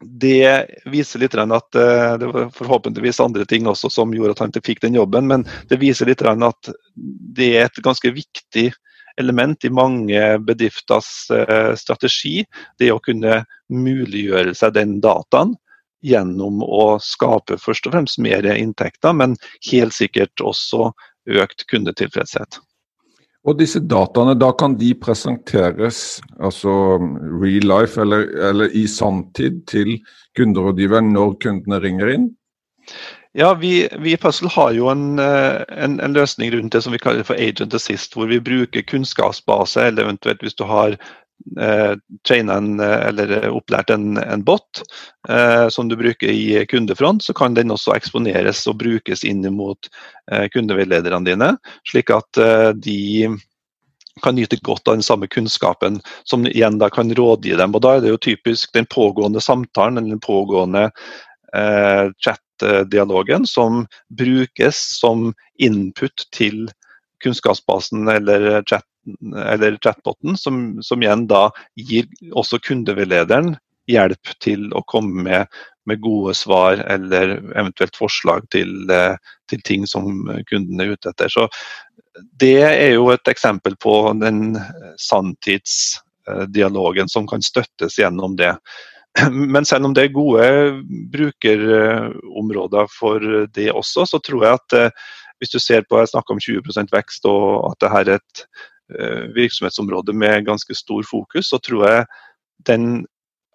det 0.02 0.66
viser 0.86 1.20
litt 1.20 1.36
at 1.36 1.76
eh, 1.76 2.18
det 2.22 2.28
var 2.30 2.50
forhåpentligvis 2.54 3.20
andre 3.20 3.46
ting 3.46 3.68
også 3.68 3.90
som 3.90 4.14
gjorde 4.14 4.36
at 4.36 4.44
han 4.46 4.54
fikk 4.54 4.82
den 4.84 4.98
jobben, 4.98 5.28
men 5.28 5.46
det 5.70 5.80
viser 5.82 6.10
litt 6.10 6.22
at 6.22 6.70
det 7.38 7.50
er 7.58 7.66
et 7.66 7.82
ganske 7.84 8.12
viktig 8.14 8.72
element 9.18 9.66
i 9.66 9.74
mange 9.74 10.22
bedrifters 10.46 11.30
eh, 11.34 11.74
strategi. 11.76 12.46
Det 12.78 12.92
å 12.94 13.02
kunne 13.02 13.44
muliggjøre 13.74 14.54
seg 14.56 14.76
den 14.78 15.00
dataen 15.02 15.56
gjennom 16.06 16.62
å 16.62 17.00
skape 17.02 17.58
først 17.58 17.90
og 17.90 17.98
fremst 17.98 18.22
mer 18.22 18.46
inntekter, 18.54 19.18
men 19.18 19.34
helt 19.72 19.98
sikkert 19.98 20.46
også 20.46 20.92
økt 21.42 21.66
kundetilfredshet. 21.72 22.62
Og 23.48 23.56
disse 23.56 23.80
dataene, 23.80 24.36
da 24.36 24.50
kan 24.60 24.76
de 24.80 24.92
presenteres 25.00 26.20
altså 26.36 26.98
real 27.40 27.68
life 27.70 28.02
eller, 28.04 28.28
eller 28.50 28.74
i 28.76 28.84
sanntid 28.92 29.62
til 29.72 29.94
kunderådgiver 30.36 31.06
når 31.08 31.38
kundene 31.46 31.80
ringer 31.84 32.12
inn? 32.12 32.28
Ja, 33.38 33.54
vi, 33.54 33.88
vi 34.02 34.16
i 34.16 34.18
Puzzle 34.20 34.50
har 34.50 34.74
jo 34.74 34.90
en, 34.92 35.20
eh, 35.22 35.62
en, 35.78 36.00
en, 36.02 36.16
løsning 36.18 36.52
rundt 36.56 36.74
det 36.74 36.82
som 36.84 36.96
vi 36.96 37.00
kaller 37.00 37.28
for 37.28 37.40
Agent 37.40 37.76
Assist, 37.78 38.16
hvor 38.18 38.28
vi 38.32 38.40
bruker 38.42 38.84
kunnskapsbase, 38.88 39.84
eller 39.84 40.08
eventuelt 40.08 40.42
hvis 40.44 40.58
du 40.58 40.66
har 40.66 40.98
en, 41.58 42.80
eller 42.80 43.50
opplært 43.50 43.90
en, 43.94 44.18
en 44.18 44.44
bot 44.44 44.82
eh, 45.30 45.68
som 45.74 45.90
du 45.90 45.96
bruker 45.96 46.30
i 46.30 46.66
kundefront, 46.70 47.24
så 47.24 47.34
kan 47.34 47.54
den 47.58 47.72
også 47.72 47.96
eksponeres 47.96 48.66
og 48.68 48.80
brukes 48.82 49.24
inn 49.24 49.46
mot 49.56 49.90
eh, 50.32 50.48
kundeveilederne 50.54 51.30
dine, 51.30 51.52
slik 51.88 52.12
at 52.14 52.42
eh, 52.42 52.72
de 52.74 53.30
kan 54.24 54.36
nyte 54.36 54.58
godt 54.62 54.88
av 54.88 54.98
den 54.98 55.06
samme 55.06 55.28
kunnskapen, 55.28 56.02
som 56.24 56.48
igjen 56.48 56.80
da 56.82 56.90
kan 56.90 57.14
rådgi 57.14 57.56
dem. 57.58 57.76
Og 57.76 57.82
Da 57.82 57.96
er 57.96 58.02
det 58.02 58.14
jo 58.14 58.18
typisk 58.18 58.74
den 58.74 58.90
pågående 58.90 59.42
samtalen 59.42 59.98
eller 59.98 60.16
den 60.18 60.24
pågående 60.24 60.90
eh, 61.54 62.10
chat-dialogen 62.18 63.46
som 63.46 63.86
brukes 64.10 64.82
som 65.00 65.34
input 65.60 66.28
til 66.34 66.68
kunnskapsbasen 67.24 68.08
eller 68.10 68.64
chat 68.70 68.86
eller 69.46 69.78
chatboten, 69.84 70.38
som, 70.38 70.82
som, 70.82 71.04
igjen 71.04 71.28
da 71.30 71.52
gir 71.76 72.06
også 72.34 72.60
kundeveilederen 72.64 73.58
hjelp 73.88 74.28
til 74.44 74.74
å 74.76 74.82
komme 74.88 75.24
med, 75.24 75.48
med 75.88 76.02
gode 76.04 76.34
svar 76.36 76.78
eller 76.92 77.38
eventuelt 77.56 77.96
forslag 77.96 78.50
til, 78.54 78.90
eh, 78.92 79.16
til, 79.50 79.62
ting 79.64 79.88
som 79.88 80.30
kunden 80.50 80.82
er 80.84 80.92
ute 80.96 81.10
etter. 81.14 81.30
Så 81.32 81.48
Det 82.40 82.64
er 82.66 82.94
jo 82.96 83.10
et 83.14 83.28
eksempel 83.30 83.76
på 83.78 84.14
den 84.18 84.58
sanntidsdialogen 84.98 87.10
som 87.10 87.28
kan 87.30 87.42
støttes 87.46 88.00
gjennom 88.00 88.36
det. 88.36 88.58
Men 89.32 89.66
selv 89.66 89.86
om 89.86 89.94
det 89.94 90.04
er 90.08 90.16
gode 90.16 90.82
brukerområder 91.14 92.88
for 92.92 93.48
det 93.54 93.72
også, 93.72 94.06
så 94.06 94.20
tror 94.20 94.44
jeg 94.44 94.54
at 94.60 94.74
eh, 94.78 94.90
hvis 95.38 95.54
du 95.54 95.60
ser 95.62 95.86
på 95.86 96.00
jeg 96.02 96.10
snakker 96.12 96.34
om 96.34 96.42
20% 96.42 96.94
vekst 96.94 97.26
og 97.30 97.72
at 97.72 97.80
det 97.84 97.94
her 97.94 98.10
er 98.10 98.20
et 98.20 98.46
virksomhetsområde 99.36 100.14
med 100.16 100.46
ganske 100.48 100.76
stor 100.76 101.04
fokus, 101.04 101.50
så 101.52 101.60
tror 101.60 101.84
jeg 101.88 102.06
den 102.70 103.06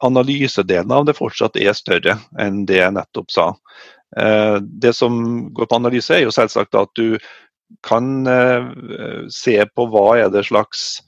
analysedelen 0.02 0.92
av 0.92 1.06
det 1.06 1.16
fortsatt 1.16 1.56
er 1.60 1.74
større 1.78 2.18
enn 2.40 2.64
det 2.68 2.80
jeg 2.80 2.94
nettopp 2.96 3.30
sa. 3.32 3.46
Eh, 4.18 4.58
det 4.60 4.92
som 4.98 5.14
går 5.54 5.70
på 5.70 5.78
analyse, 5.78 6.14
er 6.14 6.26
jo 6.26 6.34
selvsagt 6.34 6.76
at 6.78 6.92
du 6.98 7.16
kan 7.86 8.26
eh, 8.28 8.66
se 9.32 9.56
på 9.72 9.88
hva 9.92 10.06
er 10.24 10.32
det 10.34 10.46
slags 10.50 11.02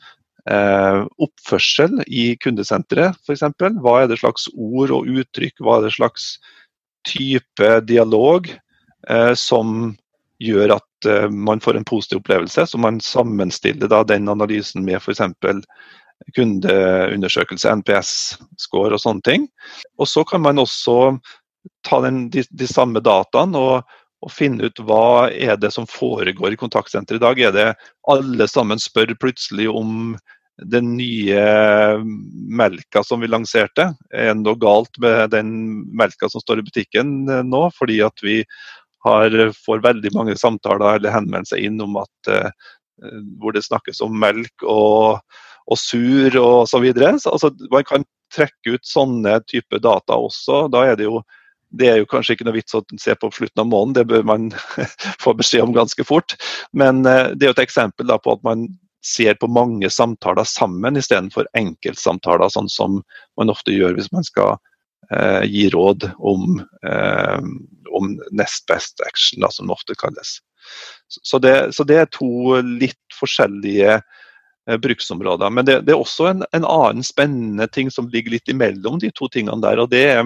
oppførsel 0.45 2.03
i 2.05 2.35
kundesenteret, 2.37 3.17
f.eks. 3.25 3.47
Hva 3.81 3.95
er 4.03 4.11
det 4.11 4.19
slags 4.21 4.43
ord 4.53 4.91
og 4.93 5.07
uttrykk, 5.09 5.55
hva 5.65 5.79
er 5.79 5.87
det 5.87 5.95
slags 5.95 6.27
type 7.09 7.71
dialog 7.89 8.51
som 9.41 9.95
gjør 10.45 10.75
at 10.77 10.85
uh, 11.07 11.29
man 11.31 11.61
får 11.61 11.77
en 11.77 11.87
positiv 11.89 12.23
opplevelse. 12.23 12.67
Så 12.67 12.79
man 12.79 13.01
sammenstiller 13.01 13.91
da 13.91 14.03
den 14.05 14.29
analysen 14.29 14.85
med 14.85 15.01
f.eks. 15.01 15.23
kundeundersøkelse, 16.37 17.73
NPS-score 17.83 18.95
og 18.95 19.03
sånne 19.03 19.27
ting. 19.27 19.49
Og 19.99 20.09
så 20.09 20.25
kan 20.29 20.45
man 20.45 20.63
også 20.63 21.19
ta 21.87 22.01
den, 22.05 22.29
de, 22.31 22.45
de, 22.51 22.69
samme 22.71 23.03
dataene 23.05 23.61
og, 23.61 23.97
og, 24.25 24.33
finne 24.33 24.71
ut 24.71 24.81
hva 24.85 25.31
er 25.31 25.59
det 25.61 25.73
som 25.75 25.89
foregår 25.91 26.55
i 26.55 26.61
kontaktsenteret 26.61 27.21
i 27.21 27.25
dag. 27.25 27.41
Er 27.41 27.57
det 27.57 27.69
alle 28.11 28.49
sammen 28.49 28.81
spør 28.81 29.17
plutselig 29.21 29.69
om 29.71 30.15
den 30.63 30.97
nye 30.97 31.99
melka 32.47 33.03
som 33.05 33.21
vi 33.21 33.29
lanserte. 33.31 33.91
Er 34.15 34.33
det 34.33 34.45
noe 34.45 34.59
galt 34.61 34.99
med 35.03 35.33
den 35.35 35.51
melka 35.97 36.31
som 36.31 36.43
står 36.43 36.63
i 36.63 36.67
butikken 36.69 37.15
nå, 37.49 37.63
fordi 37.75 38.01
at 38.07 38.23
vi 38.23 38.43
har, 39.05 39.37
får 39.67 39.85
veldig 39.85 40.15
mange 40.17 40.37
samtaler 40.41 40.99
eller 40.99 41.15
henvendelser 41.15 41.61
inn 41.61 41.81
om 41.85 41.99
at 42.03 42.31
uh, 42.33 42.51
hvor 43.41 43.55
det 43.55 43.65
snakkes 43.67 44.01
om 44.05 44.15
melk 44.21 44.65
og, 44.65 45.21
og 45.67 45.81
sur 45.81 46.37
og 46.41 46.69
så 46.71 46.81
videre. 46.83 47.15
Så, 47.21 47.35
altså, 47.35 47.51
man 47.73 47.87
kan 47.89 48.07
trekke 48.35 48.77
ut 48.77 48.87
sånne 48.87 49.39
type 49.51 49.81
data 49.83 50.19
også. 50.19 50.67
Da 50.73 50.87
er 50.91 51.01
det 51.01 51.09
jo 51.11 51.23
det 51.75 51.89
er 51.91 51.97
jo 51.99 52.07
kanskje 52.07 52.37
ikke 52.37 52.47
noe 52.47 52.55
vits 52.55 52.77
å 52.77 52.85
se 53.03 53.17
på 53.19 53.31
slutten 53.35 53.65
av 53.65 53.67
måneden, 53.67 53.95
det 53.97 54.05
bør 54.07 54.27
man 54.29 54.45
få 55.25 55.35
beskjed 55.35 55.65
om 55.65 55.75
ganske 55.75 56.07
fort. 56.07 56.37
Men 56.71 57.03
eh, 57.03 57.33
det 57.35 57.49
er 57.49 57.51
jo 57.51 57.57
et 57.57 57.65
eksempel 57.65 58.13
på 58.23 58.37
at 58.37 58.45
man 58.47 58.69
ser 59.05 59.35
på 59.41 59.49
mange 59.51 59.91
samtaler 59.93 60.47
sammen 60.49 60.97
istedenfor 60.97 61.49
enkeltsamtaler, 61.59 62.53
sånn 62.53 62.71
som 62.73 63.03
man 63.41 63.53
ofte 63.53 63.75
gjør 63.75 63.99
hvis 63.99 64.13
man 64.15 64.27
skal 64.27 64.55
eh, 64.55 64.71
gi 65.45 65.69
råd 65.71 66.11
om, 66.19 66.61
eh, 66.87 67.41
om 67.91 68.15
nest 68.31 68.67
best 68.71 69.01
action, 69.07 69.41
da, 69.45 69.51
som 69.51 69.69
det 69.69 69.77
ofte 69.77 69.97
kalles. 69.99 70.39
Så 71.23 71.39
det, 71.39 71.73
så 71.73 71.85
det, 71.85 71.99
er 72.01 72.11
to 72.13 72.61
litt 72.65 73.19
forskjellige 73.19 73.99
eh, 73.99 74.79
bruksområder. 74.81 75.51
Men 75.51 75.69
det, 75.69 75.81
det 75.87 75.95
er 75.95 76.01
også 76.01 76.31
en, 76.31 76.45
en, 76.53 76.65
annen 76.65 77.05
spennende 77.07 77.69
ting 77.69 77.93
som 77.93 78.09
ligger 78.13 78.37
litt 78.37 78.49
imellom 78.49 78.99
de 79.03 79.13
to 79.15 79.29
tingene 79.29 79.61
der. 79.65 79.83
og 79.83 79.93
det 79.93 80.05
er, 80.17 80.25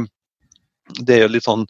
det 1.00 1.22
er 1.22 1.32
litt 1.32 1.48
sånn 1.48 1.66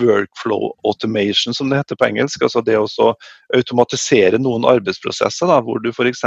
workflow 0.00 0.72
automation, 0.82 1.54
som 1.54 1.70
det 1.70 1.78
heter 1.78 1.98
på 1.98 2.08
engelsk. 2.08 2.42
altså 2.42 2.62
Det 2.64 2.78
å 2.78 3.12
automatisere 3.54 4.40
noen 4.42 4.66
arbeidsprosesser, 4.66 5.46
da, 5.50 5.60
hvor 5.62 5.82
du 5.82 5.92
f.eks. 5.92 6.24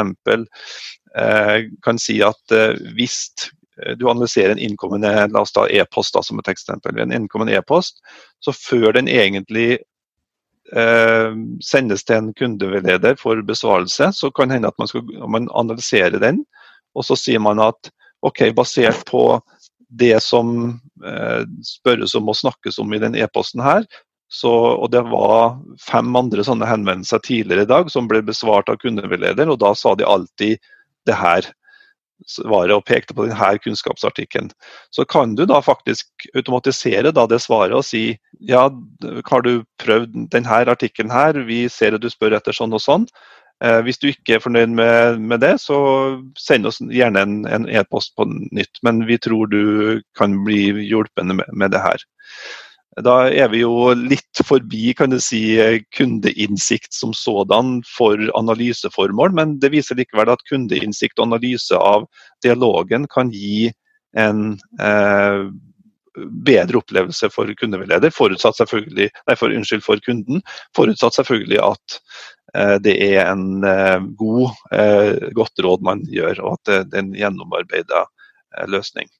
Eh, 1.17 1.55
kan 1.83 1.97
si 1.99 2.19
at 2.21 2.53
eh, 2.53 2.77
hvis 2.95 3.49
du 3.97 4.09
analyserer 4.09 4.51
en 4.51 4.61
innkommende 4.61 5.11
la 5.31 5.43
oss 5.43 5.53
ta 5.55 5.67
e-post 5.69 6.17
som 6.23 6.41
et 6.41 6.51
eksempel, 6.51 6.99
en 6.99 7.13
innkommende 7.15 7.55
e-post, 7.57 8.01
så 8.43 8.53
før 8.55 8.93
den 8.97 9.07
egentlig 9.11 9.79
eh, 10.75 11.37
sendes 11.63 12.03
til 12.05 12.19
en 12.19 12.33
kundeveileder 12.33 13.17
for 13.19 13.41
besvarelse, 13.45 14.11
så 14.13 14.31
kan 14.31 14.49
det 14.49 14.59
hende 14.59 14.71
at 14.71 14.79
man, 14.81 14.91
skal, 14.91 15.05
man 15.27 15.49
analyserer 15.55 16.19
den, 16.21 16.43
og 16.97 17.05
så 17.05 17.17
sier 17.19 17.41
man 17.43 17.61
at 17.63 17.91
ok, 18.25 18.49
basert 18.55 19.05
på 19.07 19.39
det 19.89 20.17
som 20.21 20.79
eh, 21.05 21.43
spørres 21.65 22.15
om 22.19 22.29
og 22.29 22.37
snakkes 22.37 22.79
om 22.81 22.93
i 22.93 23.01
den 23.01 23.15
e-posten 23.17 23.63
her, 23.63 23.85
så, 24.29 24.51
og 24.77 24.91
det 24.93 25.01
var 25.09 25.57
fem 25.81 26.13
andre 26.15 26.43
sånne 26.45 26.67
henvendelser 26.69 27.21
tidligere 27.25 27.65
i 27.65 27.69
dag 27.69 27.87
som 27.89 28.09
ble 28.09 28.21
besvart 28.25 28.69
av 28.69 28.77
kundeveileder, 28.81 29.49
og 29.49 29.57
da 29.63 29.73
sa 29.77 29.95
de 29.97 30.05
alltid 30.05 30.59
det 31.09 31.15
her 31.17 31.47
svaret 32.27 32.75
og 32.75 32.85
pekte 32.87 33.15
på 33.15 33.27
denne 33.27 33.49
kunnskapsartikkelen. 33.63 34.51
Så 34.91 35.05
kan 35.05 35.35
du 35.35 35.45
da 35.49 35.61
faktisk 35.63 36.27
automatisere 36.35 37.13
da 37.15 37.25
det 37.29 37.41
svaret 37.43 37.77
og 37.77 37.85
si 37.87 38.19
ja, 38.39 38.67
har 39.31 39.45
du 39.45 39.63
prøvd 39.81 40.15
denne 40.33 40.61
artikkelen 40.71 41.11
her, 41.13 41.43
vi 41.47 41.67
ser 41.71 41.95
at 41.95 42.03
du 42.03 42.09
spør 42.11 42.37
etter 42.37 42.55
sånn 42.55 42.75
og 42.75 42.83
sånn. 42.83 43.07
Eh, 43.63 43.81
hvis 43.83 43.99
du 43.99 44.07
ikke 44.07 44.37
er 44.37 44.43
fornøyd 44.43 44.71
med, 44.71 45.19
med 45.19 45.43
det, 45.43 45.57
så 45.59 45.77
send 46.39 46.69
oss 46.69 46.79
gjerne 46.79 47.25
en 47.51 47.67
e-post 47.67 48.13
e 48.13 48.21
på 48.21 48.27
nytt. 48.55 48.79
Men 48.87 49.03
vi 49.09 49.19
tror 49.19 49.51
du 49.51 49.99
kan 50.17 50.37
bli 50.45 50.87
hjulpet 50.87 51.27
med, 51.27 51.43
med 51.51 51.75
det 51.75 51.83
her. 51.83 52.05
Da 52.97 53.29
er 53.29 53.51
vi 53.51 53.61
jo 53.61 53.91
litt 53.93 54.41
forbi 54.43 54.93
kan 54.97 55.13
du 55.13 55.19
si, 55.21 55.43
kundeinnsikt 55.95 56.93
som 56.95 57.13
sådan 57.13 57.79
for 57.87 58.19
analyseformål, 58.35 59.35
men 59.37 59.59
det 59.61 59.71
viser 59.75 59.99
likevel 59.99 60.31
at 60.33 60.43
kundeinnsikt 60.49 61.19
og 61.19 61.29
analyse 61.29 61.77
av 61.77 62.07
dialogen 62.43 63.05
kan 63.13 63.29
gi 63.31 63.69
en 64.17 64.57
eh, 64.81 65.45
bedre 66.49 66.81
opplevelse 66.81 67.29
for 67.33 67.53
kundeveileder, 67.61 68.11
forutsatt 68.13 68.57
selvfølgelig, 68.57 69.09
nei, 69.29 69.37
for, 69.39 69.53
unnskyld, 69.53 69.85
for 69.85 70.01
kunden. 70.05 70.41
Forutsatt 70.75 71.19
selvfølgelig 71.19 71.61
at 71.63 71.99
eh, 72.55 72.75
det 72.83 72.97
er 73.11 73.21
en 73.27 73.63
eh, 73.63 73.99
god, 74.19 74.57
eh, 74.73 75.29
godt 75.37 75.63
råd 75.65 75.85
man 75.85 76.03
gjør, 76.09 76.41
og 76.41 76.57
at 76.57 76.71
det, 76.71 76.79
det 76.89 76.99
er 76.99 77.05
en 77.05 77.13
gjennomarbeida 77.21 78.05
eh, 78.07 78.65
løsning. 78.67 79.11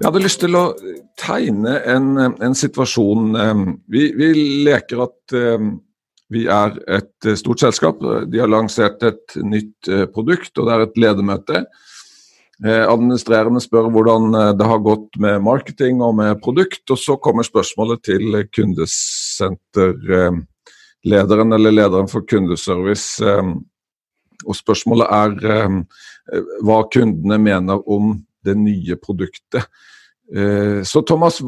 Jeg 0.00 0.08
hadde 0.08 0.24
lyst 0.24 0.40
til 0.40 0.56
å 0.56 0.64
tegne 1.20 1.74
en, 1.92 2.14
en 2.16 2.54
situasjon. 2.56 3.34
Vi, 3.92 4.06
vi, 4.16 4.28
leker 4.64 5.02
at 5.04 5.34
vi 6.30 6.44
er 6.46 6.76
et 6.90 7.26
stort 7.38 7.60
selskap. 7.62 8.00
De 8.30 8.38
har 8.38 8.48
lansert 8.50 9.02
et 9.06 9.36
nytt 9.42 9.88
eh, 9.90 10.06
produkt, 10.10 10.58
og 10.58 10.66
det 10.68 10.74
er 10.74 10.80
et 10.84 10.98
ledermøte. 11.04 11.64
Eh, 12.62 12.84
administrerende 12.84 13.60
spør 13.64 13.90
hvordan 13.90 14.34
eh, 14.38 14.54
det 14.58 14.66
har 14.70 14.86
gått 14.86 15.16
med 15.22 15.42
marketing 15.42 16.02
og 16.06 16.12
med 16.20 16.42
produkt, 16.44 16.84
og 16.86 16.98
så 17.02 17.12
kommer 17.18 17.42
spørsmålet 17.46 17.98
til 18.06 18.24
kundesenterlederen 18.54 21.52
eller 21.58 21.72
lederen 21.74 22.08
for 22.12 22.20
kundeservice. 22.30 23.10
Og 24.46 24.54
spørsmålet 24.56 25.06
er 25.12 25.30
hva 26.64 26.78
kundene 26.94 27.38
mener 27.42 27.76
om 27.90 28.04
det 28.46 28.56
nye 28.58 28.96
produktet. 29.00 29.66
Eh, 30.36 30.82
så 30.86 31.02
Thomas, 31.06 31.40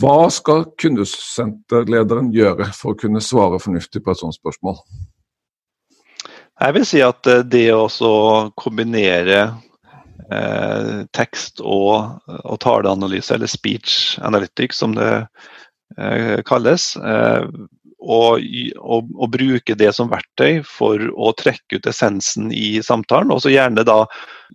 hva 0.00 0.30
skal 0.34 0.64
kundesenterlederen 0.80 2.32
gjøre 2.34 2.70
for 2.74 2.94
å 2.94 2.98
kunne 2.98 3.22
svare 3.22 3.60
fornuftig 3.62 4.02
på 4.02 4.12
et 4.12 4.22
sånt 4.22 4.38
spørsmål? 4.38 4.80
Jeg 6.56 6.74
vil 6.74 6.86
si 6.88 7.02
at 7.04 7.28
eh, 7.30 7.44
det 7.44 7.68
å 7.76 7.86
kombinere 8.58 9.40
eh, 10.32 11.04
tekst 11.16 11.60
og, 11.60 12.22
og, 12.40 12.56
taleanalyse, 12.64 13.34
eller 13.36 13.50
speech 13.50 14.16
analytics 14.24 14.80
som 14.82 14.96
det 14.96 15.10
eh, 16.00 16.40
kalles, 16.48 16.94
eh, 16.96 17.44
og, 18.06 19.08
og, 19.16 19.30
bruke 19.34 19.74
det 19.78 19.88
som 19.96 20.10
verktøy 20.12 20.60
for 20.66 21.00
å 21.12 21.32
trekke 21.38 21.80
ut 21.80 21.88
essensen 21.90 22.52
i 22.54 22.78
samtalen. 22.84 23.32
Og 23.34 23.42
så 23.42 23.52
gjerne 23.52 23.84
da 23.86 24.04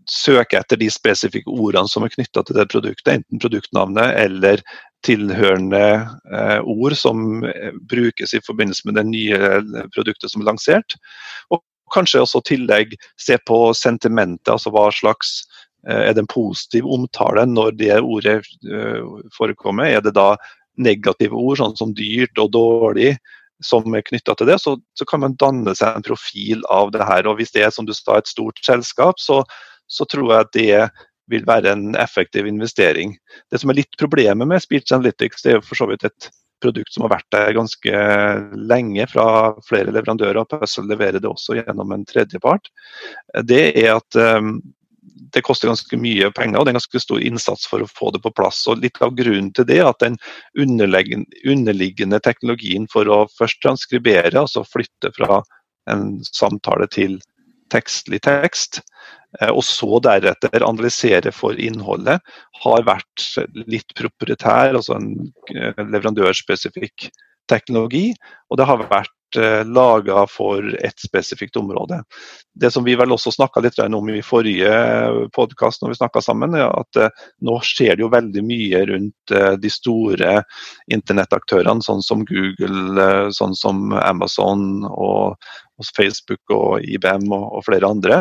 søke 0.09 0.61
etter 0.61 0.79
de 0.79 0.87
spesifikke 0.93 1.51
ordene 1.51 1.91
som 1.91 2.05
er 2.05 2.13
knytta 2.13 2.45
til 2.47 2.57
det 2.57 2.69
produktet, 2.71 3.11
enten 3.17 3.41
produktnavnet 3.43 4.15
eller 4.21 4.63
tilhørende 5.05 5.83
eh, 6.31 6.59
ord 6.61 6.95
som 6.97 7.43
eh, 7.47 7.73
brukes 7.89 8.35
i 8.37 8.43
forbindelse 8.45 8.87
med 8.87 8.99
det 8.99 9.07
nye 9.09 9.51
produktet 9.95 10.31
som 10.31 10.43
er 10.43 10.51
lansert. 10.53 10.95
Og 11.51 11.63
kanskje 11.91 12.23
også 12.23 12.43
tillegg 12.47 12.95
se 13.19 13.37
på 13.47 13.59
sentimentet, 13.77 14.53
altså 14.53 14.71
hva 14.73 14.87
slags 14.95 15.41
eh, 15.87 16.07
er 16.07 16.15
det 16.15 16.23
en 16.23 16.31
positiv 16.31 16.87
omtale 16.87 17.47
når 17.49 17.75
det 17.81 17.99
ordet 17.99 18.39
eh, 18.69 19.13
forekommer? 19.35 19.89
Er 19.89 20.05
det 20.05 20.15
da 20.15 20.35
negative 20.81 21.35
ord, 21.35 21.59
sånn 21.59 21.77
som 21.77 21.95
dyrt 21.97 22.39
og 22.39 22.53
dårlig, 22.55 23.15
som 23.65 23.95
er 23.95 24.05
knytta 24.07 24.35
til 24.37 24.49
det, 24.49 24.57
så, 24.63 24.75
så, 24.97 25.07
kan 25.07 25.23
man 25.23 25.37
danne 25.39 25.75
seg 25.77 25.97
en 25.97 26.05
profil 26.05 26.65
av 26.73 26.91
det 26.95 27.05
her. 27.07 27.29
Og 27.29 27.39
Hvis 27.39 27.53
det 27.55 27.65
er 27.65 27.73
som 27.73 27.87
du 27.87 27.93
sa, 27.95 28.17
et 28.17 28.29
stort 28.29 28.59
selskap, 28.65 29.21
så, 29.21 29.41
så 29.91 30.07
tror 30.09 30.31
jeg 30.31 30.47
at 30.47 30.53
det 30.57 30.75
vil 31.31 31.47
være 31.47 31.71
en 31.71 31.95
effektiv 31.95 32.47
investering. 32.49 33.15
Det 33.51 33.61
som 33.61 33.71
er 33.71 33.81
litt 33.81 33.99
problemet 33.99 34.49
med 34.49 34.63
Speech 34.63 34.91
Analytics, 34.91 35.45
det 35.45 35.55
er 35.55 35.65
for 35.65 35.79
så 35.79 35.87
vidt 35.91 36.07
et 36.07 36.31
produkt 36.61 36.93
som 36.93 37.05
har 37.05 37.15
vært 37.15 37.29
der 37.33 37.55
ganske 37.57 38.01
lenge 38.69 39.07
fra 39.09 39.25
flere 39.65 39.93
leverandører. 39.93 40.41
og 40.43 40.51
Puzzle 40.51 40.89
leverer 40.91 41.21
det 41.21 41.29
også 41.29 41.57
gjennom 41.57 41.95
en 41.95 42.05
tredjepart. 42.05 42.69
Det 43.47 43.63
er 43.81 43.95
at 43.95 44.19
um, 44.37 44.59
det 45.33 45.41
koster 45.45 45.69
ganske 45.69 45.97
mye 45.97 46.29
penger 46.35 46.59
og 46.59 46.67
det 46.67 46.73
er 46.73 46.77
ganske 46.77 47.01
stor 47.01 47.23
innsats 47.25 47.65
for 47.69 47.81
å 47.81 47.89
få 47.89 48.11
det 48.13 48.21
på 48.23 48.33
plass. 48.37 48.59
Og 48.69 48.81
Litt 48.83 48.99
av 49.01 49.15
grunnen 49.17 49.49
til 49.55 49.65
det 49.69 49.79
er 49.81 49.89
at 49.89 50.03
den 50.03 50.17
underliggende 50.59 52.21
teknologien 52.21 52.87
for 52.91 53.09
å 53.09 53.23
først 53.37 53.61
transkribere, 53.63 54.35
altså 54.37 54.65
flytte 54.67 55.13
fra 55.17 55.41
en 55.89 56.19
samtale 56.27 56.87
til 56.93 57.17
tekstlig 57.71 58.21
tekst, 58.27 58.81
eh, 59.39 59.49
og 59.49 59.63
så 59.65 60.01
deretter 60.03 60.65
analysere 60.67 61.31
for 61.33 61.57
innholdet, 61.57 62.19
har 62.65 62.85
vært 62.87 63.25
litt 63.71 63.95
proprietær, 63.97 64.75
altså 64.75 64.99
en 64.99 65.31
eh, 65.55 65.81
leverandørspesifikk 65.81 67.09
teknologi. 67.51 68.11
Og 68.51 68.59
det 68.59 68.67
har 68.69 68.85
vært 68.91 69.15
laga 69.65 70.25
for 70.27 70.65
ett 70.85 70.99
spesifikt 70.99 71.55
område. 71.55 72.03
Det 72.53 72.71
som 72.71 72.83
vi 72.83 72.95
vel 72.99 73.13
også 73.15 73.31
snakka 73.31 73.61
litt 73.63 73.79
om 73.79 74.09
i 74.11 74.21
forrige 74.25 74.71
podkast 75.35 75.81
når 75.81 75.93
vi 75.93 75.99
snakka 76.01 76.21
sammen, 76.21 76.55
er 76.55 76.67
at 76.67 76.99
eh, 76.99 77.23
nå 77.47 77.57
skjer 77.63 77.95
det 77.95 78.03
jo 78.03 78.11
veldig 78.11 78.43
mye 78.43 78.83
rundt 78.89 79.35
eh, 79.35 79.53
de 79.61 79.71
store 79.71 80.41
internettaktørene, 80.91 81.83
sånn 81.85 82.03
som 82.03 82.25
Google, 82.27 83.31
sånn 83.31 83.55
som 83.55 83.93
Amazon 83.95 84.83
og, 84.91 85.39
Facebook 85.97 86.51
og 86.53 86.83
IBM 86.85 87.31
og 87.33 87.63
flere 87.65 87.89
andre, 87.89 88.17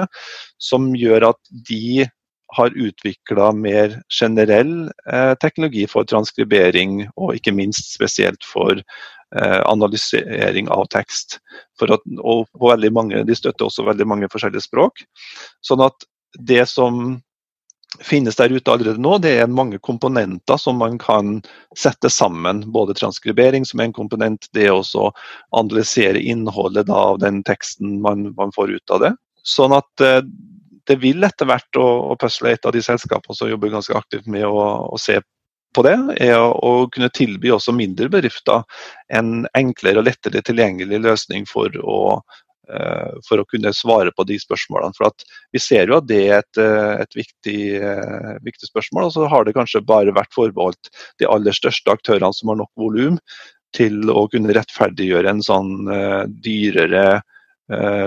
som 0.56 0.94
gjør 0.96 1.26
at 1.34 1.40
de 1.68 2.06
har 2.56 2.74
utvikla 2.74 3.52
mer 3.54 4.00
generell 4.10 4.90
eh, 5.12 5.32
teknologi 5.42 5.86
for 5.90 6.08
transkribering, 6.08 7.04
og 7.16 7.36
ikke 7.38 7.54
minst 7.54 7.92
spesielt 7.94 8.46
for 8.46 8.82
Eh, 9.36 9.62
analysering 9.64 10.68
av 10.68 10.88
tekst. 10.90 11.38
At, 11.80 12.00
og 12.18 12.48
mange, 12.90 13.22
De 13.24 13.34
støtter 13.34 13.64
også 13.64 13.84
veldig 13.86 14.06
mange 14.06 14.28
forskjellige 14.28 14.64
språk. 14.66 15.04
Sånn 15.62 15.84
at 15.86 15.94
det 16.34 16.66
som 16.66 17.20
finnes 18.02 18.34
der 18.34 18.50
ute 18.50 18.70
allerede 18.70 18.98
nå. 18.98 19.18
Det 19.18 19.36
er 19.38 19.46
mange 19.46 19.78
komponenter 19.78 20.58
som 20.58 20.78
man 20.82 20.98
kan 20.98 21.42
sette 21.78 22.10
sammen. 22.10 22.72
Både 22.72 22.94
transkribering 22.94 23.64
som 23.64 23.80
en 23.80 23.92
komponent, 23.94 24.48
det 24.52 24.66
å 24.70 24.82
analysere 25.54 26.18
innholdet 26.18 26.90
av 26.90 27.18
den 27.22 27.42
teksten 27.46 28.00
man, 28.02 28.32
man, 28.34 28.50
får 28.50 28.74
ut 28.78 28.90
av 28.90 29.00
det. 29.06 29.14
Sånn 29.46 29.74
at 29.78 30.02
eh, 30.02 30.22
det 30.90 30.98
vil 31.02 31.22
etter 31.26 31.48
hvert, 31.48 31.70
å, 31.78 31.86
å 32.12 32.16
Puzzle 32.20 32.50
er 32.50 32.58
et 32.58 32.66
av 32.68 32.74
de 32.74 32.82
selskapene 32.84 33.36
som 33.36 33.50
jobber 33.50 33.72
ganske 33.72 33.96
aktivt 33.96 34.26
med 34.30 34.46
å, 34.48 34.64
å 34.90 34.98
se 35.00 35.20
på 35.76 35.84
det, 35.86 35.96
er 36.18 36.36
å 36.40 36.72
kunne 36.90 37.10
tilby 37.14 37.52
også 37.54 37.74
mindre 37.76 38.10
bedrifter 38.10 38.64
en 39.14 39.44
enklere 39.58 40.02
og 40.02 40.08
lettere 40.08 40.42
tilgjengelig 40.46 41.02
løsning 41.04 41.46
for 41.48 41.74
å 41.78 42.00
uh, 42.18 43.12
for 43.26 43.42
å 43.42 43.46
kunne 43.50 43.72
svare 43.76 44.12
på 44.14 44.26
de 44.26 44.38
spørsmålene. 44.42 44.96
For 44.98 45.14
Vi 45.54 45.62
ser 45.62 45.90
jo 45.90 46.00
at 46.00 46.08
det 46.10 46.20
er 46.26 46.36
et, 46.40 46.60
eh, 46.62 47.04
et 47.04 47.16
viktig, 47.18 47.60
uh, 47.82 48.34
viktig, 48.46 48.68
spørsmål. 48.70 49.08
Og 49.08 49.14
så 49.14 49.30
har 49.30 49.46
det 49.46 49.56
kanskje 49.56 49.86
bare 49.86 50.14
vært 50.14 50.34
forbeholdt 50.34 50.90
de 51.22 51.30
aller 51.30 51.54
største 51.54 51.90
aktørene 51.94 52.34
som 52.34 52.52
har 52.52 52.60
nok 52.62 52.70
volum 52.78 53.18
til 53.76 54.10
å 54.10 54.26
kunne 54.30 54.54
rettferdiggjøre 54.54 55.30
en 55.30 55.42
sånn 55.46 55.74
dyrere 56.42 57.20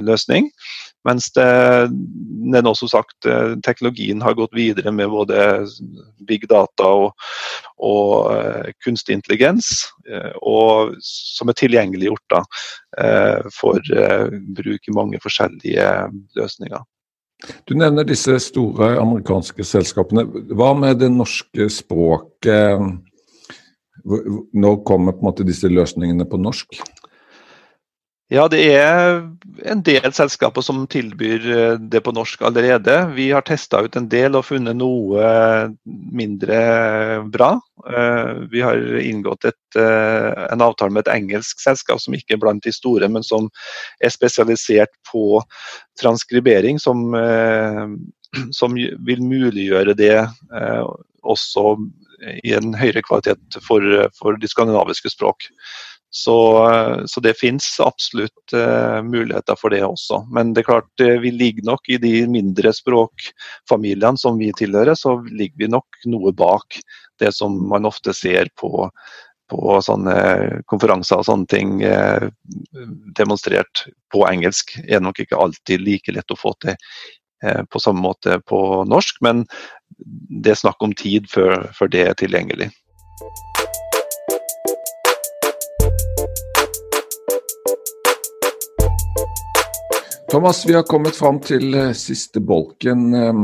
løsning. 0.04 0.49
Mens 1.08 1.28
det, 1.36 1.47
det 2.52 2.60
er 2.62 2.69
også 2.69 2.88
sagt 2.91 3.28
eh, 3.28 3.56
teknologien 3.65 4.21
har 4.23 4.38
gått 4.38 4.54
videre 4.56 4.91
med 4.95 5.12
både 5.12 5.65
big 6.23 6.45
data 6.52 6.88
og, 6.88 7.26
og 7.84 8.32
uh, 8.32 8.69
kunstig 8.86 9.17
intelligens, 9.17 9.89
og, 10.39 10.95
som 11.04 11.52
er 11.52 11.58
tilgjengeliggjort 11.60 12.23
da, 12.32 12.39
for 13.52 13.84
bruk 14.56 14.88
i 14.88 14.95
mange 14.95 15.19
forskjellige 15.19 15.88
løsninger. 16.39 16.84
Du 17.67 17.76
nevner 17.76 18.08
disse 18.08 18.38
store 18.39 18.93
amerikanske 19.02 19.65
selskapene. 19.67 20.23
Hva 20.56 20.71
med 20.80 21.02
det 21.04 21.12
norske 21.12 21.67
språket? 21.71 22.88
Når 24.04 24.80
kommer 24.88 25.15
på 25.15 25.23
en 25.23 25.30
måte 25.30 25.47
disse 25.47 25.71
løsningene 25.71 26.28
på 26.30 26.39
norsk? 26.39 26.80
Ja, 28.34 28.48
det 28.50 28.63
er 28.65 29.19
en 29.69 29.82
del 29.86 30.08
selskaper 30.15 30.63
som 30.65 30.88
tilbyr 30.89 31.43
eh, 31.54 31.74
det 31.78 32.00
på 32.02 32.13
norsk 32.15 32.41
allerede. 32.48 32.96
Vi 33.13 33.28
har 33.30 33.46
testa 33.46 33.84
ut 33.86 33.93
en 34.00 34.08
del 34.10 34.34
og 34.39 34.48
funnet 34.48 34.80
noe 34.80 35.28
mindre 35.86 36.58
bra. 37.30 37.52
Eh, 37.86 38.32
vi 38.50 38.63
har 38.65 38.82
inngått 39.04 39.46
et, 39.52 39.78
eh, 39.78 40.48
en 40.48 40.65
avtale 40.65 40.96
med 40.96 41.06
et 41.06 41.13
engelsk 41.13 41.62
selskap 41.62 42.02
som 42.02 42.17
ikke 42.17 42.39
er 42.39 42.41
blant 42.41 42.65
de 42.65 42.74
store, 42.74 43.06
men 43.06 43.22
som 43.28 43.52
er 44.02 44.15
spesialisert 44.15 44.98
på 45.12 45.43
transkribering, 46.02 46.82
som, 46.82 47.13
som 48.60 48.74
vil 48.74 49.22
muliggjøre 49.22 49.93
det 49.93 50.15
også 51.22 51.78
i 52.41 52.58
en 52.58 52.74
høyere 52.74 53.06
kvalitet 53.06 53.62
for, 53.62 53.86
for 54.17 54.41
de 54.41 54.50
skandinaviske 54.50 55.13
språk. 55.13 55.52
Så, 56.15 56.36
så, 57.06 57.19
det 57.19 57.34
finnes 57.39 57.80
absolutt 57.82 58.54
uh, 58.54 59.02
muligheter 59.02 59.58
for 59.58 59.73
det 59.73 59.82
også. 59.82 60.19
Men 60.30 60.52
det 60.54 60.62
er 60.62 60.67
klart 60.67 61.02
uh, 61.02 61.15
vi 61.23 61.32
ligger 61.34 61.65
nok 61.71 61.89
i 61.89 61.97
de 61.97 62.12
mindre 62.30 62.69
språkfamiliene 62.78 64.21
som 64.21 64.38
vi 64.38 64.52
tilhører, 64.54 64.93
så 64.93 65.15
ligger 65.26 65.63
vi 65.63 65.71
nok 65.73 66.04
noe 66.13 66.34
bak 66.38 66.78
det 67.21 67.32
som 67.34 67.56
man 67.71 67.89
ofte 67.89 68.13
ser 68.13 68.52
på, 68.62 68.86
på 69.49 69.80
sånne 69.82 70.62
konferanser 70.69 71.23
og 71.23 71.26
sånne 71.32 71.49
ting 71.49 71.82
uh, 71.82 72.30
demonstrert 73.17 73.88
på 74.13 74.21
engelsk. 74.30 74.78
er 74.86 75.02
nok 75.02 75.26
ikke 75.26 75.41
alltid 75.41 75.82
like 75.82 76.13
lett 76.13 76.38
å 76.38 76.38
få 76.38 76.54
til 76.62 76.78
på 77.43 77.80
samme 77.82 77.99
måte 77.99 78.38
på 78.47 78.58
norsk, 78.88 79.17
men 79.19 79.41
det 80.32 80.54
er 80.54 80.62
snakk 80.62 80.86
om 80.86 80.93
tid 80.95 81.28
før, 81.28 81.65
før 81.76 81.91
det 81.91 82.06
er 82.08 82.15
tilgjengelig. 82.21 82.69
Thomas, 90.34 90.65
vi 90.65 90.74
har 90.74 90.84
kommet 90.84 91.13
fram 91.15 91.38
til 91.46 91.76
eh, 91.78 91.91
siste 91.93 92.41
bolken. 92.41 93.02
Eh, 93.13 93.41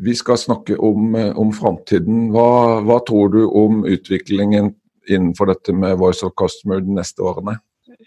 vi 0.00 0.14
skal 0.16 0.38
snakke 0.40 0.78
om, 0.80 1.10
eh, 1.14 1.34
om 1.36 1.50
framtiden. 1.52 2.30
Hva, 2.32 2.78
hva, 2.88 2.96
tror 3.04 3.28
du 3.34 3.42
om 3.44 3.82
utviklingen 3.84 4.70
innenfor 5.12 5.50
dette 5.52 5.74
med 5.76 5.98
Voice 6.00 6.24
of 6.24 6.32
Customer 6.40 6.80
de 6.80 6.96
neste 6.96 7.20
årene? 7.20 7.58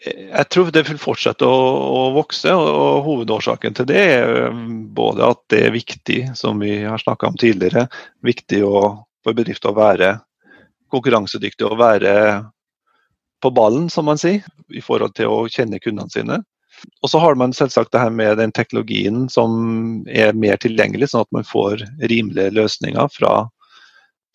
Jeg 0.10 0.46
tror 0.50 0.72
det 0.74 0.88
vil 0.88 0.98
fortsette 0.98 1.46
å, 1.46 1.60
å 2.00 2.02
vokse, 2.16 2.50
og, 2.50 3.04
hovedårsaken 3.06 3.78
til 3.78 3.90
det 3.94 4.02
er 4.16 4.50
både 4.98 5.30
at 5.36 5.44
det 5.54 5.62
er 5.68 5.78
viktig, 5.78 6.18
som 6.42 6.66
vi 6.66 6.80
har 6.82 7.06
snakka 7.06 7.30
om 7.30 7.38
tidligere, 7.38 7.86
viktig 8.26 8.64
å, 8.66 8.82
for 9.22 9.38
bedrifter 9.38 9.70
å 9.70 9.78
være 9.78 10.12
konkurransedyktige 10.90 11.70
og 11.70 11.78
være 11.84 12.18
på 13.38 13.54
ballen, 13.54 13.86
som 13.94 14.10
man 14.10 14.18
sier, 14.18 14.42
i 14.74 14.82
forhold 14.82 15.14
til 15.14 15.30
å 15.30 15.46
kjenne 15.46 15.78
kundene 15.78 16.10
sine. 16.10 16.42
Og 17.04 17.10
så 17.10 17.20
har 17.20 17.36
man 17.40 17.54
selvsagt 17.54 17.92
det 17.94 18.02
her 18.02 18.14
med 18.14 18.38
den 18.38 18.54
teknologien 18.56 19.28
som 19.30 20.06
er 20.10 20.36
mer 20.38 20.58
tilgjengelig, 20.62 21.12
sånn 21.12 21.26
at 21.26 21.36
man 21.36 21.48
får 21.48 21.84
rimelige 22.10 22.54
løsninger 22.56 23.12
fra, 23.14 23.34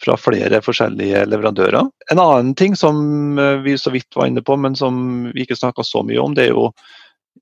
fra 0.05 0.16
flere 0.20 0.62
forskjellige 0.64 1.24
leverandører. 1.31 1.90
En 2.12 2.22
annen 2.22 2.55
ting 2.59 2.76
som 2.79 3.38
eh, 3.38 3.61
vi 3.64 3.76
så 3.79 3.92
vidt 3.94 4.16
var 4.16 4.31
inne 4.31 4.44
på, 4.44 4.57
men 4.57 4.79
som 4.79 5.31
vi 5.35 5.44
ikke 5.44 5.59
snakka 5.59 5.87
så 5.87 6.05
mye 6.07 6.20
om, 6.22 6.37
det 6.37 6.48
er 6.48 6.55
jo 6.55 6.70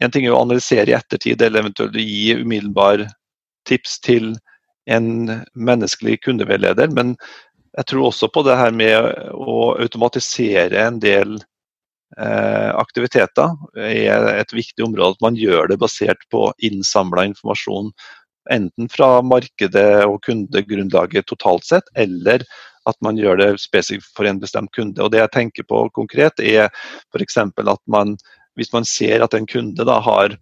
en 0.05 0.13
ting 0.15 0.27
er 0.27 0.35
å 0.35 0.43
analysere 0.43 0.93
i 0.93 0.97
ettertid 0.97 1.43
eller 1.43 1.65
eventuelt 1.65 1.97
gi 1.99 2.37
umiddelbar 2.39 3.07
tips 3.69 3.99
til 4.05 4.35
en 4.89 5.43
menneskelig 5.59 6.21
kundeveileder. 6.25 6.91
Men 6.95 7.17
jeg 7.77 7.91
tror 7.91 8.09
også 8.09 8.31
på 8.33 8.45
det 8.47 8.57
her 8.59 8.75
med 8.75 9.33
å 9.35 9.75
automatisere 9.79 10.87
en 10.87 11.01
del 11.03 11.39
aktiviteter 12.16 13.53
er 13.77 14.31
et 14.38 14.55
viktig 14.55 14.85
område. 14.87 15.16
At 15.18 15.25
man 15.25 15.37
gjør 15.37 15.68
det 15.68 15.81
basert 15.83 16.25
på 16.33 16.49
innsamla 16.64 17.27
informasjon. 17.29 17.92
Enten 18.51 18.88
fra 18.88 19.18
markedet 19.21 20.07
og 20.07 20.23
kundegrunnlaget 20.25 21.29
totalt 21.29 21.66
sett, 21.68 21.90
eller 22.01 22.47
at 22.88 22.97
man 23.05 23.18
gjør 23.21 23.37
det 23.40 23.51
spesifikt 23.61 24.09
for 24.16 24.29
en 24.29 24.40
bestemt 24.40 24.73
kunde. 24.77 25.03
Og 25.05 25.12
Det 25.12 25.21
jeg 25.21 25.35
tenker 25.35 25.68
på 25.68 25.85
konkret, 25.92 26.40
er 26.40 26.71
f.eks. 27.12 27.37
at 27.37 27.83
man, 27.87 28.16
hvis 28.57 28.73
man 28.73 28.88
ser 28.88 29.25
at 29.25 29.35
en 29.37 29.47
kunde 29.47 29.85
da 29.85 30.01
har 30.01 30.38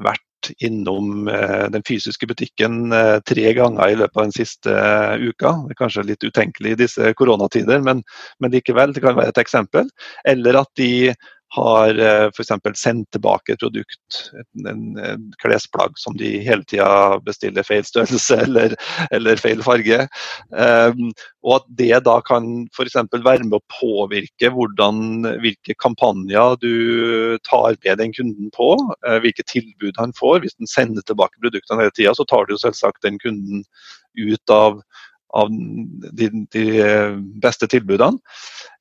vært 0.00 0.24
innom 0.64 1.28
eh, 1.28 1.66
den 1.72 1.84
fysiske 1.86 2.28
butikken 2.30 2.92
eh, 2.96 3.18
tre 3.26 3.52
ganger 3.56 3.92
i 3.92 3.98
løpet 3.98 4.16
av 4.16 4.28
den 4.28 4.36
siste 4.36 4.76
eh, 4.76 5.26
uka. 5.30 5.52
Det 5.66 5.74
er 5.76 5.80
kanskje 5.82 6.06
litt 6.08 6.24
utenkelig 6.26 6.74
i 6.74 6.80
disse 6.84 7.12
koronatider, 7.18 7.82
men, 7.84 8.02
men 8.40 8.54
likevel, 8.54 8.94
det 8.96 9.04
kan 9.04 9.18
være 9.18 9.34
et 9.34 9.42
eksempel. 9.42 9.90
Eller 10.28 10.62
at 10.62 10.72
de 10.80 11.12
har 11.54 11.98
eh, 11.98 12.28
f.eks. 12.30 12.52
sendt 12.78 13.08
tilbake 13.14 13.54
et 13.54 13.62
produkt, 13.62 14.20
en, 14.62 14.84
en 15.02 15.24
klesplagg 15.42 15.96
som 15.98 16.14
de 16.18 16.36
hele 16.46 16.62
tida 16.70 17.18
bestiller 17.26 17.66
feil 17.66 17.82
størrelse 17.86 18.38
eller, 18.44 18.76
eller 19.10 19.40
feil 19.40 19.62
farge. 19.66 20.04
Um, 20.54 21.10
og 21.42 21.56
at 21.56 21.68
det 21.80 22.02
da 22.06 22.18
kan 22.26 22.48
f.eks. 22.70 22.98
være 23.16 23.48
med 23.48 23.58
å 23.58 23.64
påvirke 23.80 24.52
hvordan, 24.54 25.26
hvilke 25.42 25.74
kampanjer 25.82 26.60
du 26.62 27.38
tar 27.48 27.74
med 27.82 27.98
den 27.98 28.14
kunden 28.14 28.54
på, 28.54 28.72
uh, 29.08 29.18
hvilke 29.24 29.46
tilbud 29.50 29.98
han 29.98 30.14
får. 30.18 30.44
Hvis 30.44 30.58
den 30.60 30.70
sender 30.70 31.02
tilbake 31.02 31.42
produktene 31.42 31.86
hele 31.86 31.96
tida, 31.98 32.14
så 32.14 32.28
tar 32.30 32.46
du 32.46 32.54
selvsagt 32.60 33.02
den 33.06 33.18
kunden 33.18 33.66
ut 34.18 34.54
av 34.54 34.82
av 35.36 35.50
de, 35.50 36.28
de, 36.52 36.64
beste 37.42 37.68
tilbudene. 37.70 38.18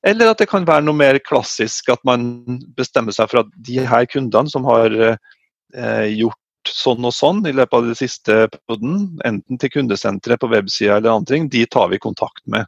Eller 0.08 0.32
at 0.32 0.42
det 0.42 0.50
kan 0.50 0.68
være 0.68 0.86
noe 0.88 0.98
mer 0.98 1.20
klassisk, 1.24 1.92
at 1.92 2.02
man 2.08 2.24
bestemmer 2.78 3.16
seg 3.16 3.32
for 3.32 3.44
at 3.44 3.52
de 3.68 3.82
her 3.86 4.08
kundene 4.10 4.52
som 4.52 4.68
har 4.70 4.96
eh, 5.04 6.08
gjort 6.16 6.40
sånn 6.68 7.06
og 7.08 7.16
sånn 7.16 7.44
i 7.48 7.54
løpet 7.56 7.78
av 7.78 7.88
den 7.88 7.98
siste 7.98 8.42
perioden, 8.54 9.06
enten 9.26 9.60
til 9.60 9.72
kundesenteret 9.74 10.42
på 10.42 10.52
websida 10.52 10.98
eller 10.98 11.16
andre 11.16 11.36
ting, 11.36 11.48
de 11.52 11.66
tar 11.66 11.90
vi 11.94 12.02
kontakt 12.02 12.44
med. 12.46 12.68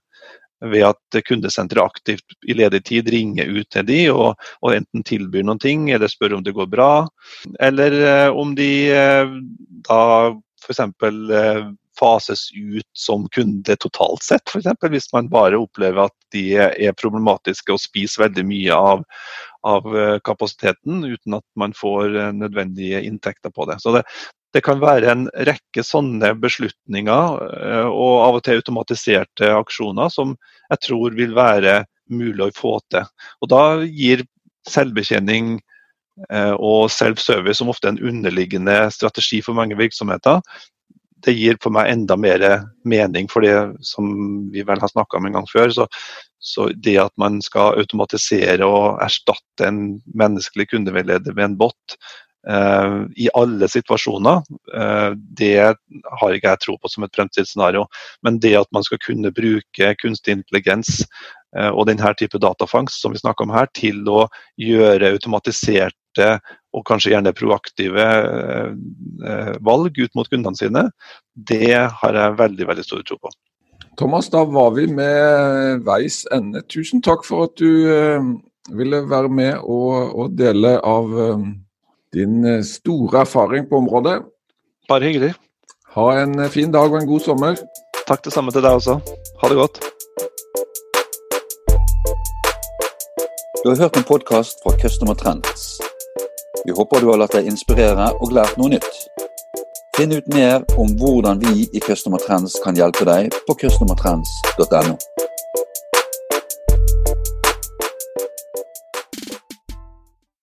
Ved 0.61 0.85
at 0.85 1.21
kundesenteret 1.25 1.81
aktivt 1.83 2.35
i 2.45 2.53
ledig 2.53 2.83
tid 2.85 3.09
ringer 3.09 3.49
ut 3.49 3.69
til 3.73 3.85
de 3.87 4.01
og, 4.13 4.35
og 4.61 4.75
enten 4.75 5.05
tilbyr 5.07 5.45
noen 5.47 5.61
ting 5.61 5.87
eller 5.89 6.11
spør 6.11 6.37
om 6.37 6.43
det 6.45 6.53
går 6.53 6.69
bra. 6.69 6.91
Eller 7.59 7.97
eh, 7.97 8.29
om 8.29 8.53
de 8.57 8.71
eh, 8.93 9.37
da 9.87 10.01
f.eks. 10.61 10.83
Eh, 10.85 11.63
fases 12.01 12.49
ut 12.55 12.87
som 12.97 13.27
kunde 13.35 13.75
totalt 13.79 14.23
sett, 14.25 14.49
f.eks. 14.49 14.67
Hvis 14.89 15.09
man 15.13 15.29
bare 15.31 15.59
opplever 15.61 16.07
at 16.07 16.17
de 16.33 16.45
er 16.57 16.97
problematiske 16.97 17.73
og 17.73 17.81
spiser 17.81 18.25
veldig 18.25 18.45
mye 18.47 18.77
av, 18.91 19.05
av 19.67 19.97
eh, 19.97 20.17
kapasiteten 20.25 21.03
uten 21.05 21.37
at 21.37 21.45
man 21.59 21.75
får 21.77 22.15
eh, 22.15 22.33
nødvendige 22.35 23.03
inntekter 23.05 23.53
på 23.53 23.67
det. 23.69 23.79
Så 23.83 23.93
det, 23.95 24.03
det 24.55 24.63
kan 24.65 24.81
være 24.81 25.11
en 25.13 25.25
rekke 25.47 25.85
sånne 25.85 26.33
beslutninger 26.41 27.41
eh, 27.61 27.87
og 27.87 28.13
av 28.25 28.39
og 28.39 28.45
til 28.47 28.61
automatiserte 28.61 29.53
aksjoner 29.55 30.13
som 30.13 30.35
jeg 30.71 30.85
tror 30.87 31.17
vil 31.17 31.35
være 31.37 31.83
mulig 32.11 32.49
å 32.49 32.55
få 32.55 32.77
til. 32.91 33.05
Og 33.41 33.51
Da 33.53 33.65
gir 33.85 34.25
selvbetjening 34.69 35.59
og 36.61 36.91
self-service, 36.91 37.57
som 37.57 37.69
ofte 37.71 37.87
er 37.87 37.95
en 37.95 38.09
underliggende 38.11 38.75
strategi 38.93 39.39
for 39.41 39.57
mange 39.57 39.77
virksomheter, 39.79 40.43
det 41.25 41.35
gir 41.37 41.57
for 41.61 41.73
meg 41.73 41.91
enda 41.91 42.17
mer 42.17 42.43
mening 42.87 43.29
for 43.31 43.45
det 43.45 43.55
som 43.85 44.09
vi 44.51 44.63
vel 44.67 44.81
har 44.81 44.91
snakka 44.91 45.17
om 45.17 45.29
en 45.29 45.39
gang 45.39 45.47
før. 45.49 45.69
Så, 45.73 45.87
så, 46.39 46.69
det 46.75 46.97
at 47.01 47.13
man 47.21 47.41
skal 47.45 47.77
automatisere 47.81 48.65
og 48.65 49.01
erstatte 49.03 49.67
en 49.67 50.01
menneskelig 50.17 50.71
kundeveileder 50.73 51.37
med 51.37 51.45
en 51.51 51.57
bot 51.59 51.97
eh, 52.47 52.97
i 53.21 53.29
alle 53.37 53.69
situasjoner, 53.69 54.41
eh, 54.77 55.11
det 55.41 55.53
har 55.61 56.37
ikke 56.37 56.55
jeg 56.55 56.63
tro 56.65 56.77
på 56.81 56.91
som 56.91 57.05
et 57.05 57.15
fremtidsscenario. 57.15 57.85
Men 58.25 58.41
det 58.41 58.55
at 58.63 58.71
man 58.73 58.87
skal 58.87 59.01
kunne 59.03 59.33
bruke 59.35 59.93
kunstig 60.01 60.39
intelligens 60.39 61.03
eh, 61.57 61.69
og 61.69 61.85
denne 61.91 62.13
type 62.17 62.41
datafangst 62.41 63.01
som 63.01 63.13
vi 63.13 63.21
snakker 63.21 63.45
om 63.45 63.53
her, 63.55 63.69
til 63.77 64.01
å 64.09 64.25
gjøre 64.57 65.13
automatiserte 65.13 66.00
og 66.19 66.83
kanskje 66.87 67.13
gjerne 67.13 67.33
proaktive 67.35 68.05
eh, 68.05 69.53
valg 69.63 69.97
ut 69.99 70.13
mot 70.17 70.29
kundene 70.31 70.57
sine, 70.57 70.85
det 71.35 71.75
har 72.01 72.19
jeg 72.19 72.37
veldig 72.39 72.67
veldig 72.69 72.85
stor 72.85 73.03
tro 73.07 73.19
på. 73.19 73.31
Thomas, 73.99 74.29
da 74.31 74.45
var 74.47 74.71
vi 74.77 74.87
med 74.87 75.83
veis 75.85 76.23
ende. 76.31 76.63
Tusen 76.71 77.03
takk 77.03 77.25
for 77.27 77.49
at 77.49 77.57
du 77.59 77.91
eh, 77.91 78.31
ville 78.71 79.03
være 79.09 79.31
med 79.31 79.59
og, 79.61 80.15
og 80.15 80.35
dele 80.39 80.77
av 80.79 81.11
eh, 81.11 81.47
din 82.15 82.43
store 82.67 83.25
erfaring 83.25 83.67
på 83.69 83.83
området. 83.83 84.19
Bare 84.91 85.07
hyggelig. 85.11 85.33
Ha 85.95 86.11
en 86.21 86.39
fin 86.51 86.71
dag 86.71 86.87
og 86.87 87.01
en 87.01 87.07
god 87.07 87.23
sommer. 87.27 87.59
Takk 88.07 88.23
det 88.23 88.33
samme 88.35 88.51
til 88.55 88.63
deg 88.63 88.79
også. 88.79 88.99
Ha 89.43 89.51
det 89.51 89.59
godt. 89.59 89.83
Du 93.61 93.69
har 93.69 93.77
hørt 93.77 93.97
en 93.97 94.03
podkast 94.03 94.63
fra 94.63 94.73
Customer 94.81 95.13
Trends. 95.13 95.90
Vi 96.65 96.71
håper 96.71 96.99
du 97.01 97.07
har 97.09 97.17
latt 97.17 97.33
deg 97.33 97.47
inspirere 97.49 98.11
og 98.21 98.35
lært 98.37 98.59
noe 98.61 98.69
nytt. 98.75 98.99
Finn 99.97 100.13
ut 100.13 100.27
mer 100.33 100.61
om 100.77 100.93
hvordan 100.99 101.41
vi 101.41 101.65
i 101.73 101.81
Customer 101.81 102.21
Trends 102.21 102.59
kan 102.63 102.77
hjelpe 102.77 103.07
deg 103.07 103.33
på 103.47 103.57
customertrends.no. 103.63 104.93